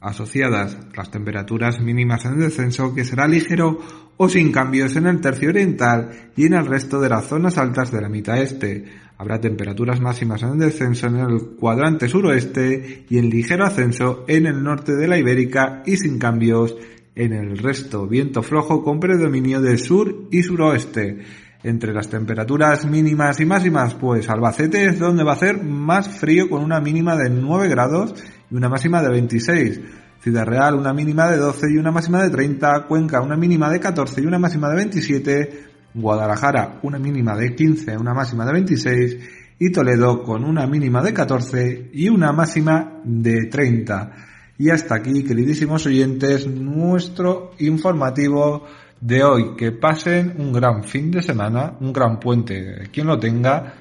asociadas. 0.00 0.76
Las 0.96 1.10
temperaturas 1.10 1.80
mínimas 1.80 2.24
en 2.24 2.38
descenso 2.38 2.94
que 2.94 3.04
será 3.04 3.26
ligero 3.26 3.78
o 4.16 4.28
sin 4.28 4.52
cambios 4.52 4.96
en 4.96 5.06
el 5.06 5.20
tercio 5.20 5.50
oriental 5.50 6.10
y 6.36 6.46
en 6.46 6.54
el 6.54 6.66
resto 6.66 7.00
de 7.00 7.08
las 7.08 7.26
zonas 7.26 7.58
altas 7.58 7.90
de 7.90 8.00
la 8.00 8.08
mitad 8.08 8.40
este. 8.40 8.84
Habrá 9.16 9.40
temperaturas 9.40 10.00
máximas 10.00 10.42
en 10.42 10.58
descenso 10.58 11.08
en 11.08 11.16
el 11.16 11.40
cuadrante 11.58 12.08
suroeste 12.08 13.04
y 13.08 13.18
en 13.18 13.30
ligero 13.30 13.64
ascenso 13.64 14.24
en 14.28 14.46
el 14.46 14.62
norte 14.62 14.94
de 14.94 15.08
la 15.08 15.18
Ibérica 15.18 15.82
y 15.86 15.96
sin 15.96 16.18
cambios 16.18 16.76
en 17.18 17.32
el 17.32 17.58
resto, 17.58 18.06
viento 18.06 18.44
flojo 18.44 18.84
con 18.84 19.00
predominio 19.00 19.60
del 19.60 19.78
sur 19.78 20.28
y 20.30 20.42
suroeste. 20.42 21.18
Entre 21.64 21.92
las 21.92 22.08
temperaturas 22.08 22.86
mínimas 22.86 23.40
y 23.40 23.44
máximas, 23.44 23.94
pues 23.94 24.30
Albacete 24.30 24.84
es 24.84 25.00
donde 25.00 25.24
va 25.24 25.32
a 25.32 25.34
hacer 25.34 25.60
más 25.60 26.08
frío 26.08 26.48
con 26.48 26.62
una 26.62 26.80
mínima 26.80 27.16
de 27.16 27.28
9 27.28 27.68
grados 27.68 28.14
y 28.50 28.54
una 28.54 28.68
máxima 28.68 29.02
de 29.02 29.10
26. 29.10 29.80
Ciudad 30.20 30.46
Real 30.46 30.74
una 30.74 30.92
mínima 30.92 31.30
de 31.30 31.36
12 31.36 31.66
y 31.72 31.78
una 31.78 31.92
máxima 31.92 32.22
de 32.22 32.30
30. 32.30 32.86
Cuenca 32.86 33.20
una 33.20 33.36
mínima 33.36 33.70
de 33.70 33.80
14 33.80 34.20
y 34.20 34.26
una 34.26 34.38
máxima 34.38 34.68
de 34.68 34.76
27. 34.76 35.64
Guadalajara 35.94 36.80
una 36.82 36.98
mínima 36.98 37.36
de 37.36 37.54
15, 37.54 37.96
una 37.96 38.14
máxima 38.14 38.44
de 38.44 38.52
26. 38.52 39.16
Y 39.60 39.72
Toledo 39.72 40.22
con 40.22 40.44
una 40.44 40.66
mínima 40.66 41.02
de 41.02 41.12
14 41.12 41.90
y 41.92 42.08
una 42.08 42.32
máxima 42.32 43.00
de 43.04 43.46
30. 43.46 44.12
Y 44.58 44.70
hasta 44.70 44.96
aquí, 44.96 45.22
queridísimos 45.22 45.86
oyentes, 45.86 46.46
nuestro 46.48 47.52
informativo 47.58 48.66
de 49.00 49.22
hoy. 49.22 49.56
Que 49.56 49.70
pasen 49.70 50.34
un 50.38 50.52
gran 50.52 50.82
fin 50.82 51.12
de 51.12 51.22
semana, 51.22 51.74
un 51.80 51.92
gran 51.92 52.18
puente, 52.18 52.88
quien 52.92 53.06
lo 53.06 53.18
tenga, 53.18 53.74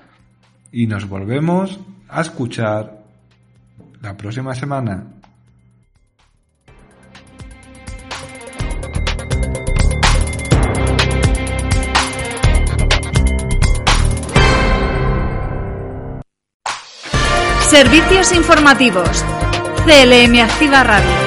y 0.72 0.86
nos 0.86 1.10
volvemos 1.10 1.80
a 2.10 2.22
escuchar 2.22 2.97
la 4.08 4.16
próxima 4.16 4.56
semana. 4.56 5.04
Servicios 17.70 18.32
informativos 18.32 19.26
CLM 19.86 20.40
Activa 20.40 20.84
Radio. 20.86 21.27